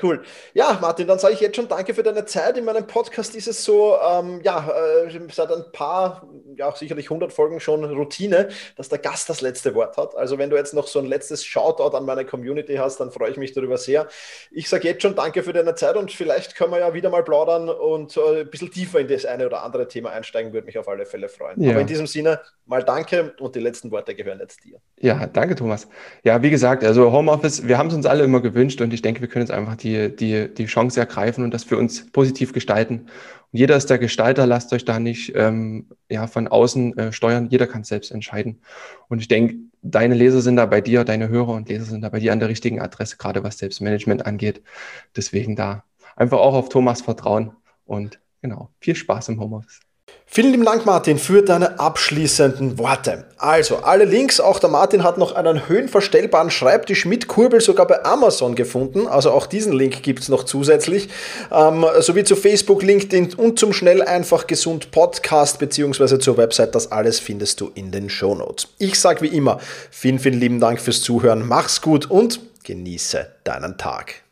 Cool. 0.02 0.24
Ja, 0.54 0.78
Martin, 0.82 1.08
dann 1.08 1.20
sage 1.20 1.34
ich 1.34 1.40
jetzt 1.40 1.56
schon 1.56 1.68
danke 1.68 1.94
für 1.94 2.04
deine 2.04 2.26
Zeit. 2.26 2.58
In 2.58 2.66
meinem 2.66 2.88
Podcast 2.88 3.36
ist 3.36 3.48
es 3.48 3.64
so, 3.64 3.98
ähm, 3.98 4.42
ja, 4.44 4.70
äh, 5.06 5.20
seit 5.32 5.52
ein 5.52 5.64
paar, 5.72 6.28
ja, 6.56 6.74
sicherlich 6.76 7.08
100 7.08 7.32
Folgen 7.32 7.60
schon 7.60 7.84
Routine, 7.84 8.50
dass 8.76 8.90
der 8.90 9.00
Gast 9.00 9.30
das 9.30 9.42
letzte 9.42 9.74
Wort 9.76 9.98
hat. 9.98 10.16
Also, 10.16 10.38
wenn 10.38 10.50
du 10.50 10.56
jetzt 10.56 10.74
noch 10.74 10.88
so 10.88 11.00
ein 11.00 11.06
letztes 11.06 11.44
Shoutout 11.44 11.96
an 11.96 12.06
meine 12.06 12.26
Community 12.26 12.76
hast, 12.76 13.00
dann 13.00 13.12
freue 13.12 13.32
ich 13.32 13.38
mich 13.38 13.54
darüber 13.54 13.78
sehr. 13.78 14.08
Ich 14.52 14.70
sage 14.70 14.88
jetzt 14.88 15.02
schon 15.02 15.16
danke 15.16 15.44
für 15.44 15.54
deine 15.54 15.76
Zeit 15.76 15.96
und 15.96 16.12
vielleicht 16.12 16.56
können 16.56 16.72
wir 16.72 16.80
ja 16.80 16.94
wieder 16.94 17.10
mal 17.10 17.24
plaudern 17.24 17.70
und 17.70 18.16
äh, 18.18 18.42
ein 18.42 18.50
bisschen 18.50 18.72
tiefer 18.72 19.00
in 19.00 19.08
das 19.08 19.26
eine 19.26 19.46
oder 19.46 19.64
andere 19.64 19.88
Thema 19.88 20.12
einsteigen, 20.12 20.54
würde 20.54 20.66
mich 20.66 20.78
auf 20.78 20.88
alle 20.88 21.06
Fälle 21.06 21.30
freuen. 21.30 21.62
Ja. 21.62 21.72
Aber 21.72 21.82
in 21.82 21.88
diesem 21.88 22.08
Sinne, 22.08 22.42
mal 22.66 22.84
danke 22.84 23.34
und 23.40 23.56
die 23.56 23.60
letzten 23.60 23.92
Worte 23.92 24.16
gehören 24.16 24.40
jetzt 24.40 24.64
dir. 24.64 24.80
Ja, 25.00 25.28
danke, 25.28 25.56
Thomas. 25.56 25.88
Ja, 26.24 26.42
wie 26.42 26.50
gesagt, 26.50 26.84
also 26.84 27.12
Homeoffice, 27.12 27.68
wir 27.68 27.78
haben 27.78 27.88
es 27.88 27.96
uns 27.96 28.06
alle 28.06 28.24
immer 28.24 28.42
gewünscht 28.42 28.82
und 28.82 28.94
ich 28.94 29.02
denke, 29.02 29.22
wir 29.22 29.28
können 29.28 29.46
jetzt 29.46 29.52
einfach 29.56 29.76
die, 29.76 30.16
die, 30.16 30.54
die 30.54 30.66
Chance 30.66 31.00
ergreifen 31.00 31.44
und 31.44 31.54
das 31.54 31.64
für 31.64 31.78
uns 31.78 32.12
positiv 32.12 32.54
gestalten. 32.54 33.08
Und 33.52 33.60
jeder 33.60 33.76
ist 33.78 33.90
der 33.90 33.98
Gestalter, 33.98 34.46
lasst 34.46 34.74
euch 34.74 34.86
da 34.86 35.00
nicht 35.00 35.34
ähm, 35.36 35.88
ja, 36.10 36.28
von 36.28 36.48
außen 36.48 36.98
äh, 36.98 37.12
steuern, 37.12 37.48
jeder 37.50 37.68
kann 37.68 37.84
selbst 37.84 38.12
entscheiden. 38.12 38.62
Und 39.08 39.20
ich 39.20 39.28
denke, 39.28 39.56
deine 39.82 40.16
Leser 40.16 40.42
sind 40.42 40.58
da 40.58 40.66
bei 40.66 40.82
dir, 40.82 41.04
deine 41.04 41.30
Hörer 41.30 41.54
und 41.54 41.70
Leser 41.70 41.86
sind 41.86 42.02
da 42.02 42.10
bei 42.10 42.20
dir 42.20 42.34
an 42.34 42.40
der 42.40 42.50
richtigen 42.50 42.82
Adresse, 42.82 43.18
gerade 43.18 43.44
was 43.44 43.58
Selbstmanagement 43.58 44.26
angeht. 44.26 44.62
Deswegen 45.16 45.56
da 45.56 45.84
einfach 46.16 46.40
auch 46.40 46.54
auf 46.54 46.70
Thomas 46.70 47.02
vertrauen 47.02 47.52
und 47.86 48.20
genau, 48.42 48.70
viel 48.80 48.96
Spaß 48.96 49.30
im 49.30 49.40
Homeoffice. 49.40 49.85
Vielen 50.28 50.52
lieben 50.52 50.66
Dank, 50.66 50.86
Martin, 50.86 51.18
für 51.18 51.44
deine 51.44 51.80
abschließenden 51.80 52.78
Worte. 52.78 53.26
Also, 53.38 53.78
alle 53.78 54.06
Links, 54.06 54.40
auch 54.42 54.60
der 54.60 54.70
Martin 54.70 55.04
hat 55.04 55.18
noch 55.18 55.34
einen 55.34 55.70
höhenverstellbaren 55.70 56.50
Schreibtisch 56.52 57.06
mit 57.06 57.28
Kurbel 57.28 57.62
sogar 57.62 57.88
bei 57.88 58.04
Amazon 58.04 58.56
gefunden. 58.56 59.08
Also 59.08 59.32
auch 59.32 59.46
diesen 59.46 59.72
Link 59.72 60.04
gibt 60.04 60.20
es 60.20 60.28
noch 60.28 60.44
zusätzlich. 60.44 61.08
Ähm, 61.52 61.86
sowie 62.00 62.26
zu 62.26 62.36
Facebook, 62.36 62.84
LinkedIn 62.84 63.36
und 63.36 63.60
zum 63.60 63.72
Schnell 63.72 64.02
einfach 64.02 64.46
gesund 64.48 64.92
Podcast 64.92 65.60
beziehungsweise 65.60 66.20
zur 66.20 66.38
Website. 66.38 66.76
Das 66.76 66.92
alles 66.92 67.20
findest 67.20 67.62
du 67.62 67.72
in 67.74 67.92
den 67.92 68.10
Show 68.10 68.36
Notes. 68.36 68.68
Ich 68.78 69.00
sage 69.00 69.22
wie 69.22 69.28
immer, 69.28 69.60
vielen, 69.90 70.20
vielen 70.20 70.40
lieben 70.40 70.60
Dank 70.60 70.82
fürs 70.82 71.02
Zuhören. 71.02 71.48
Mach's 71.48 71.82
gut 71.82 72.10
und 72.10 72.42
genieße 72.64 73.28
deinen 73.46 73.78
Tag. 73.78 74.25